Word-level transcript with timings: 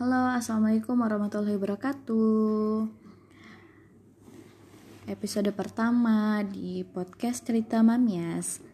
Halo, 0.00 0.32
assalamualaikum 0.32 0.96
warahmatullahi 0.96 1.60
wabarakatuh. 1.60 2.88
Episode 5.04 5.52
pertama 5.52 6.40
di 6.40 6.88
podcast 6.88 7.44
cerita 7.44 7.84
Mamias. 7.84 8.64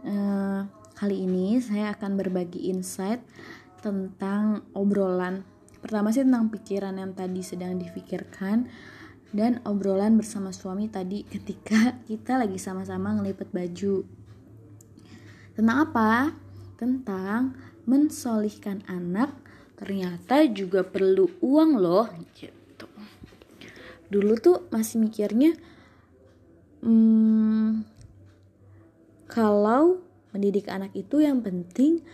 Uh, 0.00 0.64
kali 0.96 1.28
ini 1.28 1.60
saya 1.60 1.92
akan 1.92 2.16
berbagi 2.16 2.72
insight 2.72 3.20
tentang 3.84 4.64
obrolan. 4.72 5.44
Pertama 5.84 6.16
sih 6.16 6.24
tentang 6.24 6.48
pikiran 6.48 6.96
yang 6.96 7.12
tadi 7.12 7.44
sedang 7.44 7.76
difikirkan 7.76 8.64
dan 9.36 9.60
obrolan 9.68 10.16
bersama 10.16 10.48
suami 10.48 10.88
tadi 10.88 11.28
ketika 11.28 12.00
kita 12.08 12.40
lagi 12.40 12.56
sama-sama 12.56 13.20
ngelipet 13.20 13.52
baju. 13.52 14.08
Tentang 15.52 15.76
apa? 15.76 16.32
Tentang 16.80 17.52
mensolihkan 17.84 18.80
anak 18.88 19.39
ternyata 19.80 20.44
juga 20.44 20.84
perlu 20.84 21.40
uang 21.40 21.70
loh 21.80 22.06
gitu. 22.36 22.84
Dulu 24.12 24.32
tuh 24.36 24.68
masih 24.68 25.00
mikirnya 25.00 25.56
hmm, 26.84 27.88
kalau 29.24 30.04
mendidik 30.36 30.68
anak 30.68 30.92
itu 30.92 31.24
yang 31.24 31.40
penting 31.40 32.04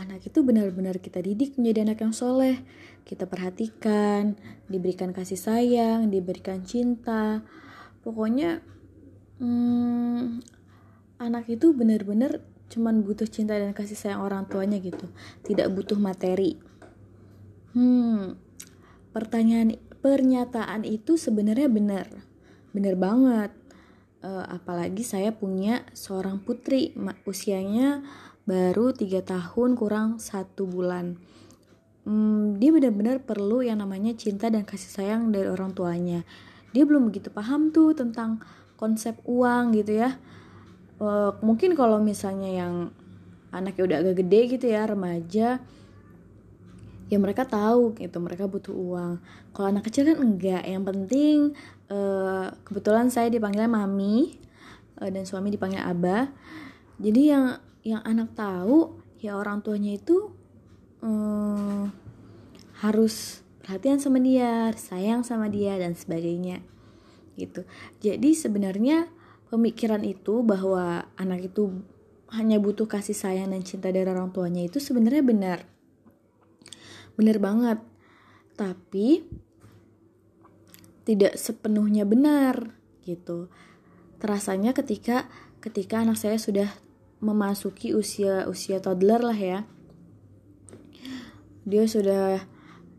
anak 0.00 0.24
itu 0.24 0.40
benar-benar 0.40 0.96
kita 0.96 1.20
didik 1.20 1.60
menjadi 1.60 1.92
anak 1.92 2.00
yang 2.00 2.16
soleh. 2.16 2.64
Kita 3.04 3.28
perhatikan 3.28 4.40
diberikan 4.72 5.12
kasih 5.12 5.36
sayang 5.36 6.08
diberikan 6.08 6.64
cinta. 6.64 7.44
Pokoknya 8.00 8.64
hmm, 9.44 10.40
anak 11.20 11.52
itu 11.52 11.76
benar-benar 11.76 12.40
cuman 12.72 13.04
butuh 13.04 13.28
cinta 13.28 13.60
dan 13.60 13.76
kasih 13.76 13.98
sayang 13.98 14.24
orang 14.24 14.48
tuanya 14.48 14.80
gitu. 14.80 15.04
Tidak 15.44 15.68
butuh 15.68 16.00
materi 16.00 16.69
Hmm, 17.70 18.34
pertanyaan 19.14 19.78
pernyataan 20.02 20.82
itu 20.82 21.14
sebenarnya 21.14 21.70
benar, 21.70 22.06
benar 22.74 22.94
banget. 22.98 23.50
Uh, 24.20 24.44
apalagi 24.52 25.00
saya 25.00 25.32
punya 25.32 25.86
seorang 25.96 26.42
putri, 26.44 26.92
usianya 27.24 28.04
baru 28.44 28.92
tiga 28.92 29.22
tahun 29.22 29.78
kurang 29.78 30.18
satu 30.18 30.66
bulan. 30.66 31.16
Hmm, 32.02 32.58
dia 32.58 32.74
benar-benar 32.74 33.22
perlu 33.22 33.62
yang 33.62 33.78
namanya 33.78 34.16
cinta 34.18 34.50
dan 34.50 34.66
kasih 34.66 34.90
sayang 34.90 35.30
dari 35.30 35.46
orang 35.46 35.70
tuanya. 35.70 36.26
Dia 36.74 36.82
belum 36.82 37.06
begitu 37.06 37.30
paham 37.30 37.70
tuh 37.70 37.94
tentang 37.94 38.42
konsep 38.74 39.14
uang 39.28 39.78
gitu 39.78 40.00
ya. 40.00 40.18
Uh, 40.98 41.38
mungkin 41.44 41.78
kalau 41.78 42.02
misalnya 42.02 42.50
yang 42.50 42.74
anaknya 43.54 43.82
udah 43.86 43.96
agak 44.02 44.16
gede 44.26 44.40
gitu 44.58 44.66
ya, 44.74 44.90
remaja, 44.90 45.62
ya 47.10 47.18
mereka 47.18 47.42
tahu 47.42 47.98
gitu 47.98 48.22
mereka 48.22 48.46
butuh 48.46 48.70
uang. 48.70 49.18
Kalau 49.50 49.66
anak 49.66 49.90
kecil 49.90 50.06
kan 50.06 50.22
enggak. 50.22 50.62
Yang 50.62 50.84
penting 50.94 51.36
uh, 51.90 52.54
kebetulan 52.62 53.10
saya 53.10 53.26
dipanggilnya 53.28 53.66
mami 53.66 54.38
uh, 55.02 55.10
dan 55.10 55.26
suami 55.26 55.50
dipanggil 55.50 55.82
abah. 55.82 56.30
Jadi 57.02 57.22
yang 57.34 57.58
yang 57.82 58.00
anak 58.06 58.38
tahu 58.38 59.02
ya 59.18 59.34
orang 59.34 59.60
tuanya 59.66 59.98
itu 59.98 60.30
uh, 61.02 61.90
harus 62.78 63.42
perhatian 63.60 63.98
sama 63.98 64.22
dia 64.22 64.70
sayang 64.78 65.26
sama 65.26 65.50
dia 65.50 65.74
dan 65.82 65.98
sebagainya. 65.98 66.62
Gitu. 67.34 67.66
Jadi 67.98 68.38
sebenarnya 68.38 69.10
pemikiran 69.50 70.06
itu 70.06 70.46
bahwa 70.46 71.10
anak 71.18 71.50
itu 71.50 71.82
hanya 72.30 72.62
butuh 72.62 72.86
kasih 72.86 73.18
sayang 73.18 73.50
dan 73.50 73.66
cinta 73.66 73.90
dari 73.90 74.06
orang 74.06 74.30
tuanya 74.30 74.62
itu 74.62 74.78
sebenarnya 74.78 75.26
benar 75.26 75.58
bener 77.14 77.38
banget. 77.42 77.78
Tapi 78.54 79.24
tidak 81.08 81.34
sepenuhnya 81.34 82.06
benar 82.06 82.76
gitu. 83.02 83.50
Terasanya 84.20 84.76
ketika 84.76 85.26
ketika 85.58 86.04
anak 86.04 86.20
saya 86.20 86.36
sudah 86.36 86.70
memasuki 87.20 87.92
usia 87.96 88.46
usia 88.46 88.78
toddler 88.78 89.20
lah 89.20 89.38
ya. 89.38 89.60
Dia 91.66 91.84
sudah 91.84 92.44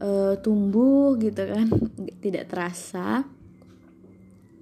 uh, 0.02 0.34
tumbuh 0.42 1.16
gitu 1.22 1.46
kan 1.46 1.68
tidak 2.24 2.50
terasa. 2.50 3.24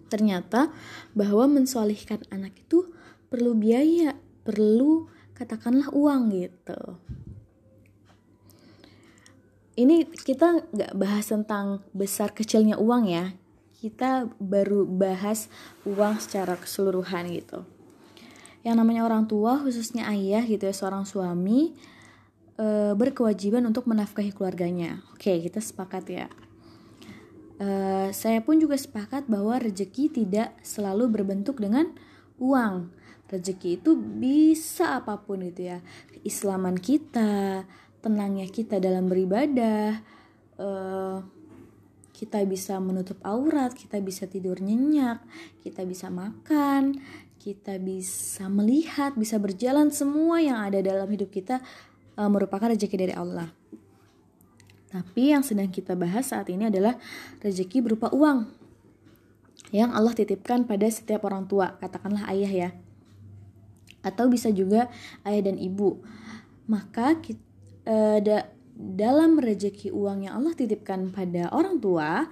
Ternyata 0.09 0.73
bahwa 1.13 1.45
mensolihkan 1.45 2.25
anak 2.33 2.57
itu 2.57 2.89
perlu 3.29 3.53
biaya 3.53 4.17
perlu 4.41 5.05
katakanlah 5.37 5.93
uang 5.93 6.33
gitu 6.33 6.97
ini 9.79 10.03
kita 10.11 10.67
nggak 10.75 10.93
bahas 10.99 11.31
tentang 11.31 11.79
besar 11.95 12.35
kecilnya 12.35 12.75
uang 12.75 13.07
ya. 13.07 13.31
Kita 13.79 14.27
baru 14.35 14.83
bahas 14.83 15.47
uang 15.87 16.19
secara 16.19 16.59
keseluruhan 16.59 17.31
gitu. 17.31 17.63
Yang 18.59 18.75
namanya 18.75 19.07
orang 19.07 19.23
tua 19.31 19.55
khususnya 19.63 20.11
ayah 20.11 20.43
gitu 20.43 20.67
ya 20.67 20.75
seorang 20.75 21.07
suami 21.07 21.71
e, 22.59 22.91
berkewajiban 22.91 23.63
untuk 23.63 23.87
menafkahi 23.87 24.35
keluarganya. 24.35 24.99
Oke 25.15 25.39
kita 25.39 25.63
sepakat 25.63 26.03
ya. 26.11 26.27
E, 27.55 27.67
saya 28.11 28.43
pun 28.43 28.59
juga 28.59 28.75
sepakat 28.75 29.31
bahwa 29.31 29.63
rezeki 29.63 30.11
tidak 30.11 30.59
selalu 30.59 31.07
berbentuk 31.07 31.63
dengan 31.63 31.87
uang. 32.35 32.91
Rezeki 33.31 33.79
itu 33.79 33.95
bisa 33.95 34.99
apa 34.99 35.23
pun 35.23 35.39
gitu 35.47 35.71
ya. 35.71 35.79
Keislaman 36.11 36.75
kita 36.75 37.63
tenangnya 37.99 38.47
kita 38.47 38.79
dalam 38.79 39.07
beribadah 39.11 39.99
uh, 40.59 41.19
kita 42.15 42.43
bisa 42.43 42.79
menutup 42.83 43.19
aurat 43.23 43.71
kita 43.71 43.99
bisa 44.03 44.27
tidur 44.27 44.59
nyenyak 44.59 45.23
kita 45.63 45.87
bisa 45.87 46.11
makan 46.11 46.99
kita 47.39 47.79
bisa 47.79 48.51
melihat 48.51 49.15
bisa 49.15 49.39
berjalan 49.39 49.89
semua 49.95 50.43
yang 50.43 50.59
ada 50.59 50.83
dalam 50.83 51.07
hidup 51.07 51.31
kita 51.31 51.63
uh, 52.19 52.27
merupakan 52.27 52.67
rezeki 52.67 53.07
dari 53.07 53.15
Allah. 53.15 53.47
Tapi 54.91 55.31
yang 55.31 55.41
sedang 55.41 55.71
kita 55.71 55.95
bahas 55.95 56.35
saat 56.35 56.51
ini 56.51 56.67
adalah 56.67 56.99
rezeki 57.39 57.79
berupa 57.79 58.11
uang 58.11 58.51
yang 59.71 59.95
Allah 59.95 60.11
titipkan 60.11 60.67
pada 60.67 60.89
setiap 60.91 61.23
orang 61.23 61.47
tua 61.47 61.79
katakanlah 61.79 62.27
ayah 62.35 62.67
ya. 62.67 62.69
Atau 64.03 64.27
bisa 64.27 64.51
juga 64.51 64.91
ayah 65.23 65.47
dan 65.47 65.55
ibu. 65.55 66.03
Maka 66.67 67.17
kita 67.23 67.48
uh, 67.89 68.17
da 68.21 68.45
dalam 68.79 69.41
rezeki 69.41 69.91
uang 69.91 70.29
yang 70.29 70.39
Allah 70.39 70.55
titipkan 70.55 71.11
pada 71.11 71.51
orang 71.51 71.83
tua 71.83 72.29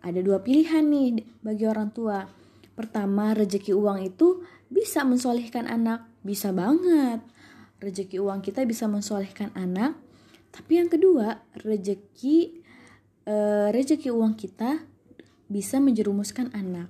ada 0.00 0.20
dua 0.24 0.40
pilihan 0.40 0.80
nih 0.80 1.20
bagi 1.44 1.68
orang 1.68 1.92
tua. 1.92 2.24
Pertama, 2.72 3.36
rezeki 3.36 3.76
uang 3.76 4.00
itu 4.08 4.40
bisa 4.72 5.04
mensolihkan 5.04 5.68
anak, 5.68 6.08
bisa 6.24 6.56
banget. 6.56 7.20
Rezeki 7.84 8.16
uang 8.24 8.40
kita 8.40 8.64
bisa 8.64 8.88
mensolihkan 8.88 9.52
anak. 9.52 10.00
Tapi 10.48 10.80
yang 10.80 10.88
kedua, 10.88 11.44
rezeki 11.60 12.64
uh, 13.28 13.68
rezeki 13.68 14.08
uang 14.08 14.40
kita 14.40 14.80
bisa 15.52 15.76
menjerumuskan 15.76 16.48
anak. 16.56 16.88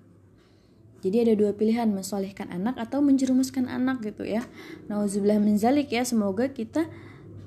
Jadi 1.00 1.26
ada 1.26 1.34
dua 1.34 1.56
pilihan, 1.56 1.91
mensolihkan 1.91 2.53
anak 2.53 2.76
atau 2.76 3.03
menjerumuskan 3.03 3.66
anak 3.66 4.04
gitu 4.06 4.22
ya. 4.22 4.47
Nauzubillah 4.86 5.41
min 5.42 5.56
zalik 5.59 5.91
ya, 5.91 6.06
semoga 6.06 6.53
kita 6.53 6.86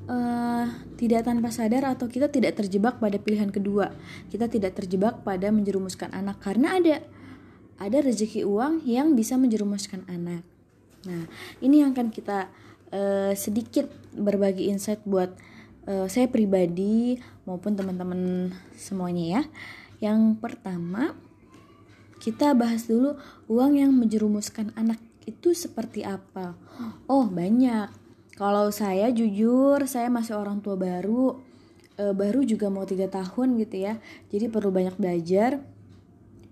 uh, 0.08 0.66
tidak 1.00 1.28
tanpa 1.28 1.50
sadar 1.52 1.88
atau 1.96 2.08
kita 2.08 2.28
tidak 2.32 2.60
terjebak 2.60 3.00
pada 3.00 3.18
pilihan 3.20 3.50
kedua. 3.52 3.92
Kita 4.32 4.48
tidak 4.48 4.76
terjebak 4.80 5.24
pada 5.24 5.52
menjerumuskan 5.52 6.12
anak 6.12 6.40
karena 6.44 6.80
ada 6.80 6.96
ada 7.82 7.98
rezeki 8.00 8.48
uang 8.48 8.86
yang 8.88 9.18
bisa 9.18 9.36
menjerumuskan 9.36 10.06
anak. 10.08 10.46
Nah, 11.04 11.28
ini 11.60 11.84
yang 11.84 11.92
akan 11.92 12.16
kita 12.16 12.48
uh, 12.96 13.34
sedikit 13.36 13.92
berbagi 14.16 14.72
insight 14.72 15.04
buat 15.04 15.36
uh, 15.90 16.08
saya 16.08 16.32
pribadi 16.32 17.20
maupun 17.44 17.76
teman-teman 17.76 18.54
semuanya 18.78 19.26
ya. 19.40 19.42
Yang 20.00 20.40
pertama, 20.40 21.16
kita 22.24 22.56
bahas 22.56 22.88
dulu 22.88 23.20
uang 23.52 23.80
yang 23.80 23.92
menjerumuskan 23.92 24.72
anak 24.80 25.00
itu 25.24 25.56
seperti 25.56 26.04
apa. 26.08 26.56
Oh, 27.08 27.28
banyak 27.28 28.03
kalau 28.34 28.74
saya 28.74 29.14
jujur 29.14 29.86
saya 29.86 30.10
masih 30.10 30.34
orang 30.38 30.62
tua 30.66 30.74
baru. 30.74 31.38
E, 31.94 32.10
baru 32.18 32.42
juga 32.42 32.74
mau 32.74 32.86
tiga 32.86 33.06
tahun 33.06 33.62
gitu 33.62 33.86
ya. 33.86 34.02
Jadi 34.34 34.50
perlu 34.50 34.74
banyak 34.74 34.98
belajar. 34.98 35.62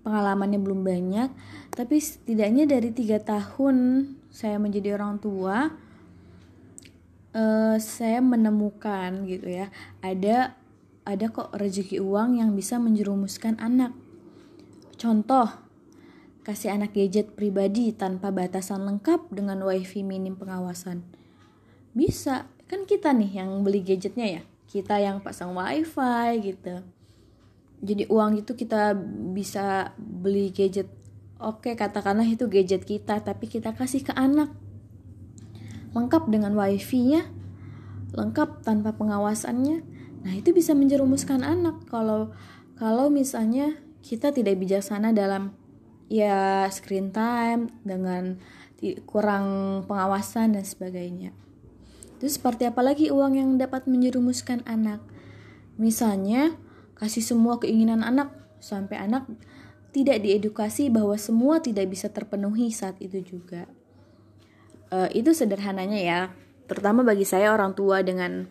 Pengalamannya 0.06 0.62
belum 0.62 0.86
banyak. 0.86 1.30
Tapi 1.74 1.96
setidaknya 1.98 2.70
dari 2.70 2.94
tiga 2.94 3.18
tahun 3.18 4.06
saya 4.30 4.62
menjadi 4.62 4.94
orang 4.94 5.18
tua 5.18 5.74
e, 7.34 7.42
saya 7.82 8.22
menemukan 8.22 9.28
gitu 9.28 9.52
ya 9.52 9.68
ada 10.00 10.56
ada 11.02 11.26
kok 11.28 11.52
rezeki 11.52 11.98
uang 11.98 12.38
yang 12.38 12.54
bisa 12.54 12.78
menjerumuskan 12.78 13.58
anak. 13.58 13.90
Contoh 14.94 15.50
kasih 16.46 16.78
anak 16.78 16.94
gadget 16.94 17.34
pribadi 17.34 17.90
tanpa 17.90 18.30
batasan 18.30 18.86
lengkap 18.86 19.34
dengan 19.34 19.66
wifi 19.66 20.06
minim 20.06 20.38
pengawasan 20.38 21.21
bisa. 21.92 22.48
Kan 22.68 22.88
kita 22.88 23.12
nih 23.12 23.44
yang 23.44 23.60
beli 23.60 23.84
gadgetnya 23.84 24.40
ya. 24.40 24.42
Kita 24.68 24.96
yang 24.96 25.20
pasang 25.20 25.52
wifi 25.52 26.40
gitu. 26.40 26.80
Jadi 27.82 28.08
uang 28.08 28.40
itu 28.40 28.56
kita 28.56 28.96
bisa 29.36 29.92
beli 30.00 30.48
gadget. 30.52 30.88
Oke 31.42 31.74
katakanlah 31.74 32.24
itu 32.24 32.46
gadget 32.46 32.86
kita 32.86 33.20
tapi 33.20 33.50
kita 33.50 33.76
kasih 33.76 34.06
ke 34.06 34.12
anak. 34.16 34.54
Lengkap 35.92 36.32
dengan 36.32 36.56
wifi-nya 36.56 37.28
lengkap 38.12 38.64
tanpa 38.64 38.92
pengawasannya. 38.96 39.84
Nah 40.22 40.32
itu 40.36 40.52
bisa 40.52 40.76
menjerumuskan 40.76 41.42
anak. 41.42 41.84
Kalau 41.88 42.32
kalau 42.76 43.08
misalnya 43.08 43.76
kita 44.04 44.30
tidak 44.30 44.60
bijaksana 44.60 45.10
dalam 45.12 45.56
ya 46.12 46.68
screen 46.68 47.10
time 47.10 47.72
dengan 47.82 48.36
kurang 49.06 49.80
pengawasan 49.86 50.58
dan 50.58 50.64
sebagainya 50.66 51.41
itu 52.22 52.30
seperti 52.30 52.70
apa 52.70 52.86
lagi 52.86 53.10
uang 53.10 53.34
yang 53.34 53.50
dapat 53.58 53.90
menjerumuskan 53.90 54.62
anak? 54.62 55.02
Misalnya, 55.74 56.54
kasih 56.94 57.18
semua 57.18 57.58
keinginan 57.58 58.06
anak 58.06 58.30
sampai 58.62 59.02
anak 59.02 59.26
tidak 59.90 60.22
diedukasi 60.22 60.86
bahwa 60.86 61.18
semua 61.18 61.58
tidak 61.58 61.90
bisa 61.90 62.14
terpenuhi 62.14 62.70
saat 62.70 62.94
itu 63.02 63.18
juga. 63.26 63.66
Uh, 64.94 65.10
itu 65.10 65.34
sederhananya 65.34 65.98
ya, 65.98 66.20
terutama 66.70 67.02
bagi 67.02 67.26
saya 67.26 67.50
orang 67.50 67.74
tua 67.74 68.06
dengan 68.06 68.46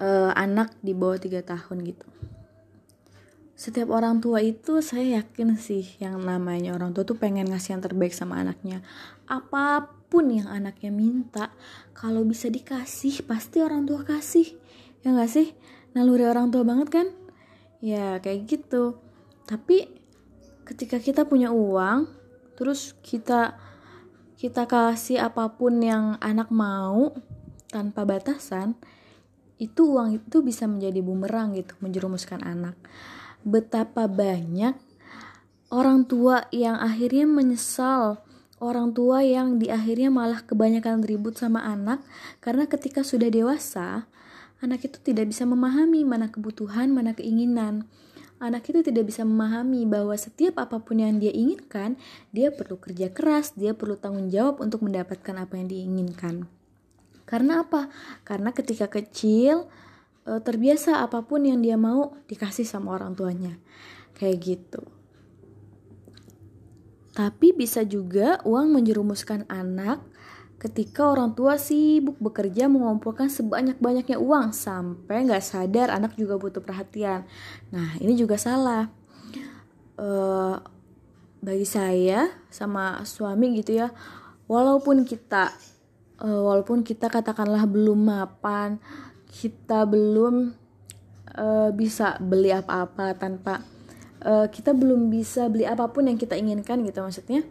uh, 0.00 0.32
anak 0.32 0.72
di 0.80 0.96
bawah 0.96 1.20
3 1.20 1.44
tahun 1.44 1.76
gitu. 1.84 2.08
Setiap 3.60 3.92
orang 3.92 4.24
tua 4.24 4.40
itu 4.40 4.80
saya 4.80 5.20
yakin 5.20 5.60
sih 5.60 5.84
yang 6.00 6.16
namanya 6.24 6.72
orang 6.72 6.96
tua 6.96 7.04
tuh 7.04 7.20
pengen 7.20 7.52
ngasih 7.52 7.76
yang 7.76 7.84
terbaik 7.84 8.16
sama 8.16 8.40
anaknya. 8.40 8.80
Apa 9.28 9.92
apa 10.16 10.24
pun 10.24 10.32
yang 10.32 10.48
anaknya 10.48 10.88
minta 10.88 11.52
kalau 11.92 12.24
bisa 12.24 12.48
dikasih 12.48 13.28
pasti 13.28 13.60
orang 13.60 13.84
tua 13.84 14.00
kasih. 14.00 14.48
Ya 15.04 15.12
nggak 15.12 15.28
sih? 15.28 15.52
Naluri 15.92 16.24
orang 16.24 16.48
tua 16.48 16.64
banget 16.64 16.88
kan? 16.88 17.06
Ya 17.84 18.16
kayak 18.24 18.48
gitu. 18.48 18.96
Tapi 19.44 19.92
ketika 20.64 20.96
kita 21.04 21.28
punya 21.28 21.52
uang 21.52 22.08
terus 22.56 22.96
kita 23.04 23.60
kita 24.40 24.64
kasih 24.64 25.20
apa 25.20 25.52
pun 25.52 25.84
yang 25.84 26.16
anak 26.24 26.48
mau 26.48 27.12
tanpa 27.68 28.08
batasan 28.08 28.72
itu 29.60 30.00
uang 30.00 30.16
itu 30.16 30.40
bisa 30.40 30.64
menjadi 30.64 31.04
bumerang 31.04 31.52
gitu 31.52 31.76
menjerumuskan 31.84 32.40
anak. 32.40 32.72
Betapa 33.44 34.08
banyak 34.08 34.80
orang 35.68 36.08
tua 36.08 36.48
yang 36.56 36.80
akhirnya 36.80 37.28
menyesal 37.28 38.24
orang 38.60 38.96
tua 38.96 39.20
yang 39.20 39.60
di 39.60 39.68
akhirnya 39.68 40.08
malah 40.08 40.40
kebanyakan 40.44 41.04
ribut 41.04 41.36
sama 41.36 41.64
anak 41.64 42.00
karena 42.40 42.64
ketika 42.64 43.04
sudah 43.04 43.28
dewasa, 43.28 44.08
anak 44.64 44.88
itu 44.88 44.98
tidak 45.02 45.28
bisa 45.32 45.44
memahami 45.44 46.04
mana 46.08 46.32
kebutuhan, 46.32 46.88
mana 46.92 47.12
keinginan. 47.12 47.84
Anak 48.36 48.68
itu 48.68 48.84
tidak 48.84 49.08
bisa 49.08 49.24
memahami 49.24 49.88
bahwa 49.88 50.12
setiap 50.12 50.60
apa 50.60 50.76
pun 50.76 51.00
yang 51.00 51.16
dia 51.16 51.32
inginkan, 51.32 51.96
dia 52.36 52.52
perlu 52.52 52.76
kerja 52.76 53.08
keras, 53.08 53.56
dia 53.56 53.72
perlu 53.72 53.96
tanggung 53.96 54.28
jawab 54.28 54.60
untuk 54.60 54.84
mendapatkan 54.84 55.32
apa 55.40 55.56
yang 55.56 55.72
diinginkan. 55.72 56.44
Karena 57.24 57.64
apa? 57.64 57.88
Karena 58.28 58.52
ketika 58.52 58.92
kecil 58.92 59.64
e, 60.28 60.36
terbiasa 60.36 61.00
apa 61.00 61.24
pun 61.24 61.48
yang 61.48 61.64
dia 61.64 61.80
mau 61.80 62.12
dikasih 62.28 62.68
sama 62.68 62.92
orang 62.92 63.16
tuanya. 63.16 63.56
Kayak 64.20 64.36
gitu. 64.44 64.95
Tapi 67.16 67.56
bisa 67.56 67.80
juga 67.80 68.44
uang 68.44 68.76
menjerumuskan 68.76 69.48
anak 69.48 70.04
ketika 70.60 71.08
orang 71.08 71.32
tua 71.32 71.56
sibuk 71.56 72.20
bekerja 72.20 72.68
mengumpulkan 72.68 73.32
sebanyak-banyaknya 73.32 74.20
uang 74.20 74.52
sampai 74.52 75.24
nggak 75.24 75.44
sadar 75.44 75.88
anak 75.88 76.12
juga 76.20 76.36
butuh 76.36 76.60
perhatian. 76.60 77.24
Nah 77.72 77.96
ini 78.04 78.12
juga 78.20 78.36
salah. 78.36 78.92
Uh, 79.96 80.60
bagi 81.40 81.64
saya 81.64 82.28
sama 82.52 83.00
suami 83.08 83.56
gitu 83.56 83.80
ya, 83.80 83.88
walaupun 84.44 85.08
kita 85.08 85.56
uh, 86.20 86.40
walaupun 86.44 86.84
kita 86.84 87.08
katakanlah 87.08 87.64
belum 87.64 88.04
mapan, 88.04 88.76
kita 89.28 89.88
belum 89.88 90.52
uh, 91.36 91.70
bisa 91.72 92.20
beli 92.20 92.52
apa-apa 92.52 93.16
tanpa 93.16 93.64
uh, 94.26 94.50
kita 94.50 94.74
belum 94.74 95.08
bisa 95.08 95.46
beli 95.46 95.62
apa 95.62 95.86
pun 95.94 96.10
yang 96.10 96.18
kita 96.18 96.34
inginkan 96.34 96.82
gitu 96.82 97.00
maksudnya. 97.00 97.46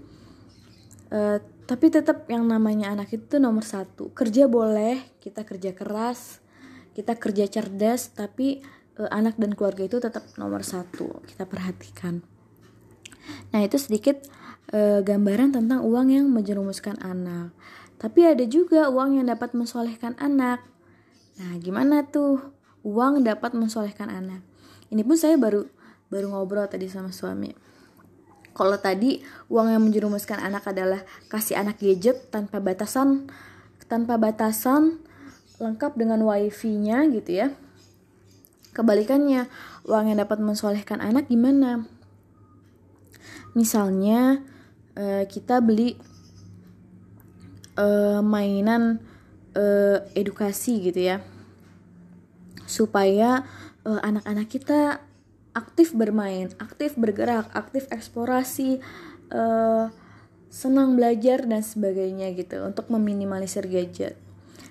Uh, 1.09 1.39
tapi 1.65 1.89
tetap 1.89 2.27
yang 2.27 2.45
namanya 2.45 2.91
anak 2.91 3.15
itu 3.15 3.39
nomor 3.39 3.63
satu. 3.63 4.11
Kerja 4.11 4.51
boleh 4.51 5.15
kita 5.23 5.47
kerja 5.47 5.71
keras 5.71 6.45
kita 6.95 7.19
kerja 7.19 7.45
cerdas 7.51 8.15
tapi 8.15 8.63
uh, 8.95 9.11
anak 9.11 9.35
dan 9.35 9.53
keluarga 9.53 9.83
itu 9.83 9.99
tetap 9.99 10.23
nomor 10.39 10.63
satu. 10.63 11.19
Kita 11.27 11.43
perhatikan. 11.43 12.23
Nah 13.51 13.59
itu 13.59 13.75
sedikit 13.75 14.23
uh, 14.71 15.03
gambaran 15.03 15.59
tentang 15.59 15.83
uang 15.83 16.07
yang 16.07 16.25
menjerumuskan 16.31 16.95
anak. 17.03 17.51
Tapi 17.99 18.23
ada 18.23 18.47
juga 18.47 18.87
uang 18.87 19.19
yang 19.19 19.27
dapat 19.27 19.51
mensolehkan 19.51 20.15
anak. 20.23 20.63
Nah 21.35 21.59
gimana 21.59 22.07
tuh? 22.07 22.55
Uang 22.85 23.27
dapat 23.27 23.51
mensolehkan 23.57 24.07
anak. 24.07 24.39
Ini 24.93 25.01
pun 25.03 25.17
saya 25.19 25.35
baru 25.35 25.67
baru 26.15 26.31
ngobrol 26.31 26.71
tadi 26.71 26.87
sama 26.87 27.11
suami. 27.11 27.51
Kalau 28.55 28.79
tadi 28.79 29.19
uang 29.51 29.67
yang 29.67 29.83
menjerumuskan 29.83 30.39
anak 30.39 30.71
adalah 30.71 31.03
kasih 31.27 31.59
anak 31.59 31.75
gadget 31.83 32.31
tanpa 32.31 32.63
batasan 32.63 33.27
tanpa 33.91 34.15
batasan 34.15 35.03
lengkap 35.59 35.99
dengan 35.99 36.23
wifi-nya 36.23 37.03
gitu 37.11 37.43
ya. 37.43 37.47
Kebalikannya 38.71 39.51
uang 39.83 40.07
yang 40.07 40.19
dapat 40.23 40.39
mensolehkan 40.39 41.03
anak 41.03 41.27
gimana? 41.27 41.83
Misalnya 43.55 44.39
uh, 44.95 45.23
kita 45.27 45.59
beli 45.59 45.99
uh, 47.75 48.23
mainan 48.23 49.03
uh, 49.55 49.99
edukasi 50.15 50.79
gitu 50.79 51.11
ya. 51.11 51.19
Supaya 52.65 53.43
anak-anak 53.85 54.49
kita 54.49 55.04
aktif 55.55 55.95
bermain, 55.95 56.51
aktif 56.59 56.99
bergerak, 56.99 57.47
aktif 57.55 57.87
eksplorasi, 57.87 58.83
uh, 59.31 59.87
senang 60.51 60.99
belajar 60.99 61.47
dan 61.47 61.63
sebagainya 61.63 62.35
gitu 62.35 62.61
untuk 62.67 62.91
meminimalisir 62.91 63.65
gadget. 63.65 64.19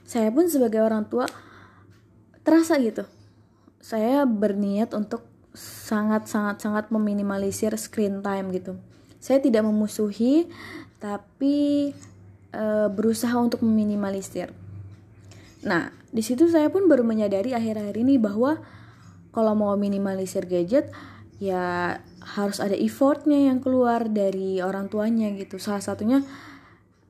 Saya 0.05 0.29
pun 0.29 0.47
sebagai 0.47 0.85
orang 0.85 1.09
tua 1.09 1.25
terasa 2.45 2.77
gitu. 2.79 3.09
Saya 3.81 4.29
berniat 4.29 4.93
untuk 4.93 5.25
sangat 5.57 6.29
sangat 6.29 6.61
sangat 6.61 6.93
meminimalisir 6.93 7.73
screen 7.81 8.21
time 8.21 8.53
gitu. 8.53 8.77
Saya 9.21 9.41
tidak 9.41 9.65
memusuhi 9.65 10.49
tapi 11.01 11.93
uh, 12.53 12.89
berusaha 12.93 13.35
untuk 13.41 13.65
meminimalisir. 13.65 14.53
Nah, 15.65 15.93
di 16.13 16.21
situ 16.21 16.49
saya 16.49 16.69
pun 16.69 16.85
baru 16.89 17.05
menyadari 17.05 17.57
akhir-akhir 17.57 17.97
ini 17.97 18.21
bahwa 18.21 18.61
kalau 19.35 19.59
mau 19.59 19.75
minimalisir 19.75 20.47
gadget 20.47 20.95
ya 21.43 21.99
harus 22.23 22.63
ada 22.63 22.79
effortnya 22.79 23.51
yang 23.51 23.59
keluar 23.59 24.07
dari 24.07 24.63
orang 24.63 24.87
tuanya 24.87 25.35
gitu. 25.35 25.59
Salah 25.59 25.83
satunya 25.83 26.23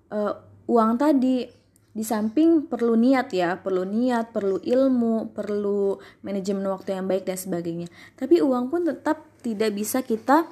uh, 0.09 0.35
uang 0.67 0.97
tadi. 0.97 1.63
Di 1.95 2.03
samping 2.03 2.67
perlu 2.67 2.99
niat 2.99 3.31
ya 3.31 3.55
perlu 3.63 3.87
niat 3.87 4.35
perlu 4.35 4.59
ilmu 4.59 5.31
perlu 5.31 5.95
manajemen 6.27 6.67
waktu 6.67 6.99
yang 6.99 7.07
baik 7.07 7.23
dan 7.23 7.39
sebagainya. 7.39 7.87
Tapi 8.19 8.43
uang 8.43 8.67
pun 8.67 8.83
tetap 8.83 9.23
tidak 9.47 9.71
bisa 9.71 10.03
kita 10.03 10.51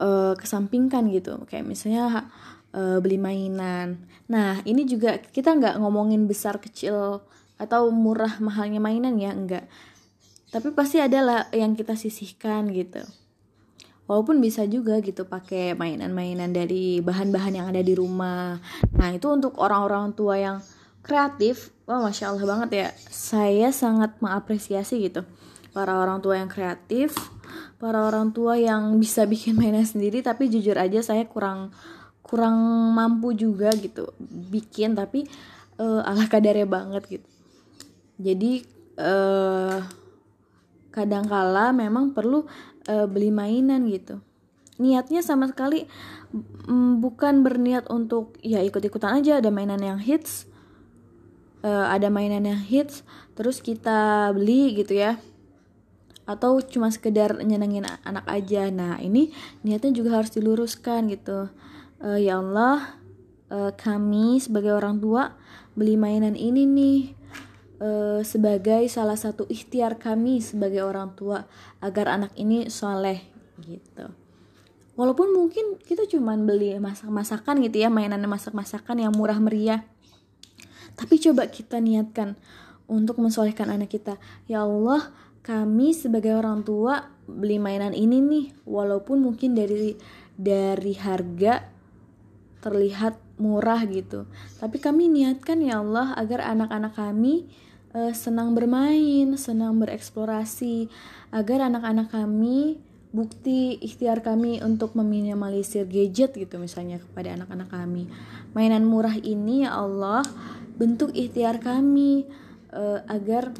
uh, 0.00 0.32
kesampingkan 0.40 1.12
gitu. 1.12 1.44
Kayak 1.44 1.68
misalnya 1.68 2.32
uh, 2.72 2.96
beli 3.04 3.20
mainan. 3.20 4.08
Nah 4.32 4.64
ini 4.64 4.88
juga 4.88 5.20
kita 5.20 5.52
nggak 5.60 5.76
ngomongin 5.84 6.24
besar 6.24 6.64
kecil 6.64 7.20
atau 7.58 7.90
murah 7.90 8.38
mahalnya 8.38 8.78
mainan 8.78 9.18
ya? 9.18 9.34
Enggak. 9.34 9.66
Tapi 10.48 10.72
pasti 10.72 11.02
adalah 11.02 11.50
yang 11.52 11.76
kita 11.76 11.92
sisihkan 11.98 12.72
gitu. 12.72 13.04
Walaupun 14.08 14.40
bisa 14.40 14.64
juga 14.64 15.04
gitu 15.04 15.28
pakai 15.28 15.76
mainan-mainan 15.76 16.48
dari 16.48 17.04
bahan-bahan 17.04 17.60
yang 17.60 17.66
ada 17.68 17.84
di 17.84 17.92
rumah. 17.92 18.56
Nah 18.96 19.08
itu 19.12 19.28
untuk 19.28 19.60
orang-orang 19.60 20.16
tua 20.16 20.40
yang 20.40 20.56
kreatif 21.04 21.76
wah 21.84 22.00
masya 22.00 22.32
allah 22.32 22.48
banget 22.48 22.70
ya. 22.72 22.88
Saya 23.12 23.68
sangat 23.68 24.16
mengapresiasi 24.24 25.04
gitu. 25.04 25.28
Para 25.76 26.00
orang 26.00 26.24
tua 26.24 26.40
yang 26.40 26.48
kreatif 26.48 27.12
para 27.78 28.02
orang 28.04 28.34
tua 28.34 28.58
yang 28.58 28.98
bisa 28.98 29.24
bikin 29.24 29.54
mainan 29.54 29.86
sendiri 29.86 30.20
tapi 30.20 30.50
jujur 30.50 30.74
aja 30.74 31.00
saya 31.00 31.24
kurang 31.24 31.70
kurang 32.20 32.58
mampu 32.92 33.32
juga 33.32 33.72
gitu 33.78 34.12
bikin 34.52 34.92
tapi 34.98 35.24
uh, 35.80 36.04
ala 36.04 36.28
kadarnya 36.28 36.68
banget 36.68 37.02
gitu 37.08 37.28
jadi 38.18 38.66
uh, 38.98 39.78
kadangkala 40.90 41.70
memang 41.70 42.10
perlu 42.10 42.44
uh, 42.90 43.06
beli 43.06 43.30
mainan 43.30 43.86
gitu. 43.86 44.18
Niatnya 44.78 45.22
sama 45.22 45.46
sekali 45.50 45.86
mm, 46.66 46.98
bukan 47.02 47.46
berniat 47.46 47.86
untuk 47.90 48.34
ya 48.42 48.62
ikut-ikutan 48.62 49.22
aja. 49.22 49.38
Ada 49.38 49.54
mainan 49.54 49.82
yang 49.82 50.02
hits 50.02 50.50
uh, 51.62 51.86
ada 51.90 52.10
mainan 52.10 52.46
yang 52.46 52.60
hits 52.60 53.02
terus 53.38 53.62
kita 53.62 54.30
beli 54.34 54.74
gitu 54.74 54.98
ya. 54.98 55.18
Atau 56.28 56.60
cuma 56.60 56.92
sekedar 56.92 57.40
nyenengin 57.40 57.88
anak 58.04 58.26
aja. 58.28 58.68
Nah 58.68 59.00
ini 59.00 59.32
niatnya 59.64 59.94
juga 59.94 60.20
harus 60.20 60.34
diluruskan 60.34 61.08
gitu. 61.08 61.48
Uh, 61.98 62.18
ya 62.18 62.38
Allah 62.38 62.98
uh, 63.50 63.72
kami 63.74 64.38
sebagai 64.38 64.74
orang 64.74 64.98
tua 65.02 65.34
beli 65.74 65.94
mainan 65.98 66.34
ini 66.34 66.66
nih 66.66 67.17
uh, 67.82 68.20
sebagai 68.22 68.86
salah 68.90 69.16
satu 69.18 69.46
ikhtiar 69.46 69.98
kami 69.98 70.42
sebagai 70.42 70.82
orang 70.86 71.14
tua 71.14 71.46
agar 71.82 72.10
anak 72.10 72.32
ini 72.38 72.70
soleh 72.70 73.22
gitu. 73.62 74.06
Walaupun 74.98 75.30
mungkin 75.30 75.78
kita 75.78 76.10
cuma 76.10 76.34
beli 76.34 76.74
masak-masakan 76.82 77.62
gitu 77.62 77.86
ya 77.86 77.88
mainan 77.90 78.26
masak-masakan 78.26 78.98
yang 78.98 79.14
murah 79.14 79.38
meriah. 79.38 79.86
Tapi 80.98 81.22
coba 81.22 81.46
kita 81.46 81.78
niatkan 81.78 82.34
untuk 82.90 83.22
mensolehkan 83.22 83.70
anak 83.70 83.94
kita. 83.94 84.18
Ya 84.50 84.66
Allah 84.66 85.14
kami 85.46 85.94
sebagai 85.94 86.34
orang 86.34 86.66
tua 86.66 87.14
beli 87.30 87.62
mainan 87.62 87.94
ini 87.94 88.18
nih 88.18 88.46
walaupun 88.66 89.22
mungkin 89.22 89.54
dari 89.54 89.94
dari 90.34 90.98
harga 90.98 91.62
terlihat 92.58 93.38
murah 93.38 93.86
gitu. 93.86 94.26
Tapi 94.58 94.82
kami 94.82 95.06
niatkan 95.06 95.62
ya 95.62 95.78
Allah 95.78 96.18
agar 96.18 96.42
anak-anak 96.42 96.98
kami 96.98 97.46
uh, 97.94 98.12
senang 98.12 98.52
bermain 98.52 99.36
senang 99.38 99.78
bereksplorasi 99.80 100.88
agar 101.32 101.68
anak-anak 101.68 102.08
kami 102.12 102.80
bukti 103.08 103.80
ikhtiar 103.80 104.20
kami 104.20 104.60
untuk 104.60 104.92
meminimalisir 104.92 105.88
gadget 105.88 106.36
gitu 106.36 106.60
misalnya 106.60 107.00
kepada 107.00 107.32
anak-anak 107.40 107.72
kami. 107.72 108.04
Mainan 108.52 108.84
murah 108.84 109.16
ini 109.16 109.64
ya 109.64 109.80
Allah 109.80 110.20
bentuk 110.76 111.16
ikhtiar 111.16 111.60
kami 111.60 112.28
uh, 112.72 113.00
agar 113.08 113.52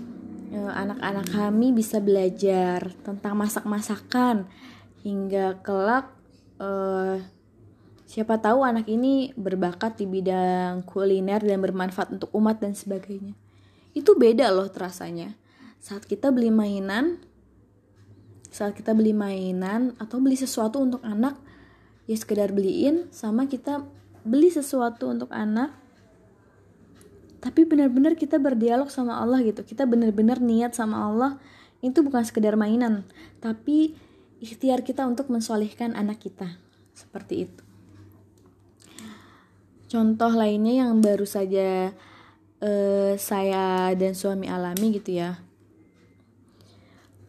anak 0.49 0.97
anak-anak 0.97 1.27
kami 1.29 1.77
bisa 1.77 2.01
belajar 2.01 2.89
tentang 3.05 3.37
masak-masakan 3.37 4.49
hingga 5.05 5.61
kelak 5.61 6.09
uh, 6.57 7.21
siapa 8.09 8.41
tahu 8.41 8.65
anak 8.65 8.89
ini 8.89 9.37
berbakat 9.37 10.01
di 10.01 10.09
bidang 10.09 10.89
kuliner 10.89 11.45
dan 11.45 11.61
bermanfaat 11.61 12.17
untuk 12.17 12.33
umat 12.33 12.57
dan 12.65 12.73
sebagainya. 12.73 13.37
Itu 13.99 14.15
beda 14.15 14.55
loh 14.55 14.71
terasanya. 14.71 15.35
Saat 15.83 16.07
kita 16.07 16.31
beli 16.31 16.55
mainan 16.55 17.19
saat 18.49 18.73
kita 18.73 18.97
beli 18.97 19.13
mainan 19.13 19.93
atau 20.01 20.19
beli 20.25 20.35
sesuatu 20.35 20.81
untuk 20.81 21.05
anak 21.05 21.37
ya 22.09 22.17
sekedar 22.17 22.51
beliin 22.51 23.07
sama 23.13 23.45
kita 23.45 23.85
beli 24.25 24.49
sesuatu 24.49 25.13
untuk 25.13 25.29
anak 25.37 25.77
tapi 27.39 27.63
benar-benar 27.69 28.19
kita 28.19 28.35
berdialog 28.43 28.91
sama 28.91 29.23
Allah 29.23 29.39
gitu. 29.47 29.63
Kita 29.63 29.87
benar-benar 29.87 30.43
niat 30.43 30.75
sama 30.75 31.07
Allah 31.07 31.39
itu 31.79 32.03
bukan 32.03 32.27
sekedar 32.27 32.59
mainan 32.59 33.07
tapi 33.39 33.95
ikhtiar 34.43 34.83
kita 34.83 35.07
untuk 35.07 35.31
mensolihkan 35.31 35.95
anak 35.95 36.19
kita. 36.19 36.59
Seperti 36.99 37.47
itu. 37.47 37.63
Contoh 39.89 40.35
lainnya 40.35 40.83
yang 40.85 40.99
baru 40.99 41.25
saja 41.25 41.95
uh, 42.63 43.15
saya 43.19 43.93
dan 43.95 44.15
suami 44.15 44.51
alami 44.51 44.99
gitu 44.99 45.19
ya. 45.19 45.39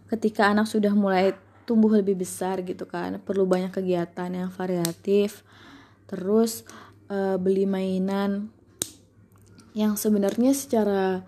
Ketika 0.10 0.50
anak 0.50 0.66
sudah 0.66 0.94
mulai 0.94 1.38
tumbuh 1.70 1.94
lebih 1.94 2.18
besar 2.18 2.66
gitu 2.66 2.90
kan 2.90 3.22
perlu 3.22 3.46
banyak 3.46 3.70
kegiatan 3.70 4.34
yang 4.34 4.50
variatif. 4.50 5.46
Terus 6.10 6.66
uh, 7.14 7.38
beli 7.38 7.70
mainan 7.70 8.50
yang 9.78 9.94
sebenarnya 9.94 10.58
secara 10.58 11.22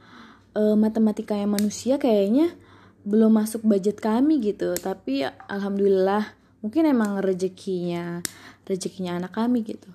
uh, 0.58 0.74
matematika 0.74 1.38
yang 1.38 1.54
manusia 1.54 2.02
kayaknya 2.02 2.58
belum 3.06 3.38
masuk 3.38 3.62
budget 3.62 4.02
kami 4.02 4.42
gitu. 4.42 4.74
Tapi 4.74 5.30
alhamdulillah 5.30 6.34
mungkin 6.66 6.90
emang 6.90 7.22
rezekinya 7.22 8.26
rezekinya 8.66 9.22
anak 9.22 9.38
kami 9.38 9.62
gitu. 9.62 9.94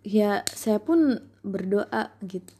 Ya 0.00 0.48
saya 0.48 0.80
pun 0.80 1.20
berdoa 1.48 2.12
gitu. 2.22 2.52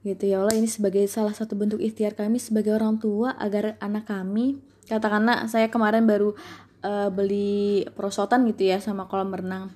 Gitu 0.00 0.32
ya 0.32 0.40
Allah 0.40 0.56
ini 0.56 0.64
sebagai 0.64 1.04
salah 1.12 1.36
satu 1.36 1.52
bentuk 1.58 1.76
ikhtiar 1.76 2.16
kami 2.16 2.40
sebagai 2.40 2.72
orang 2.72 2.96
tua 2.96 3.36
agar 3.36 3.76
anak 3.84 4.08
kami 4.08 4.56
katakanlah 4.88 5.46
saya 5.46 5.68
kemarin 5.68 6.08
baru 6.08 6.34
uh, 6.82 7.08
beli 7.12 7.84
perosotan 7.94 8.48
gitu 8.48 8.66
ya 8.72 8.80
sama 8.80 9.06
kolam 9.06 9.30
renang. 9.30 9.70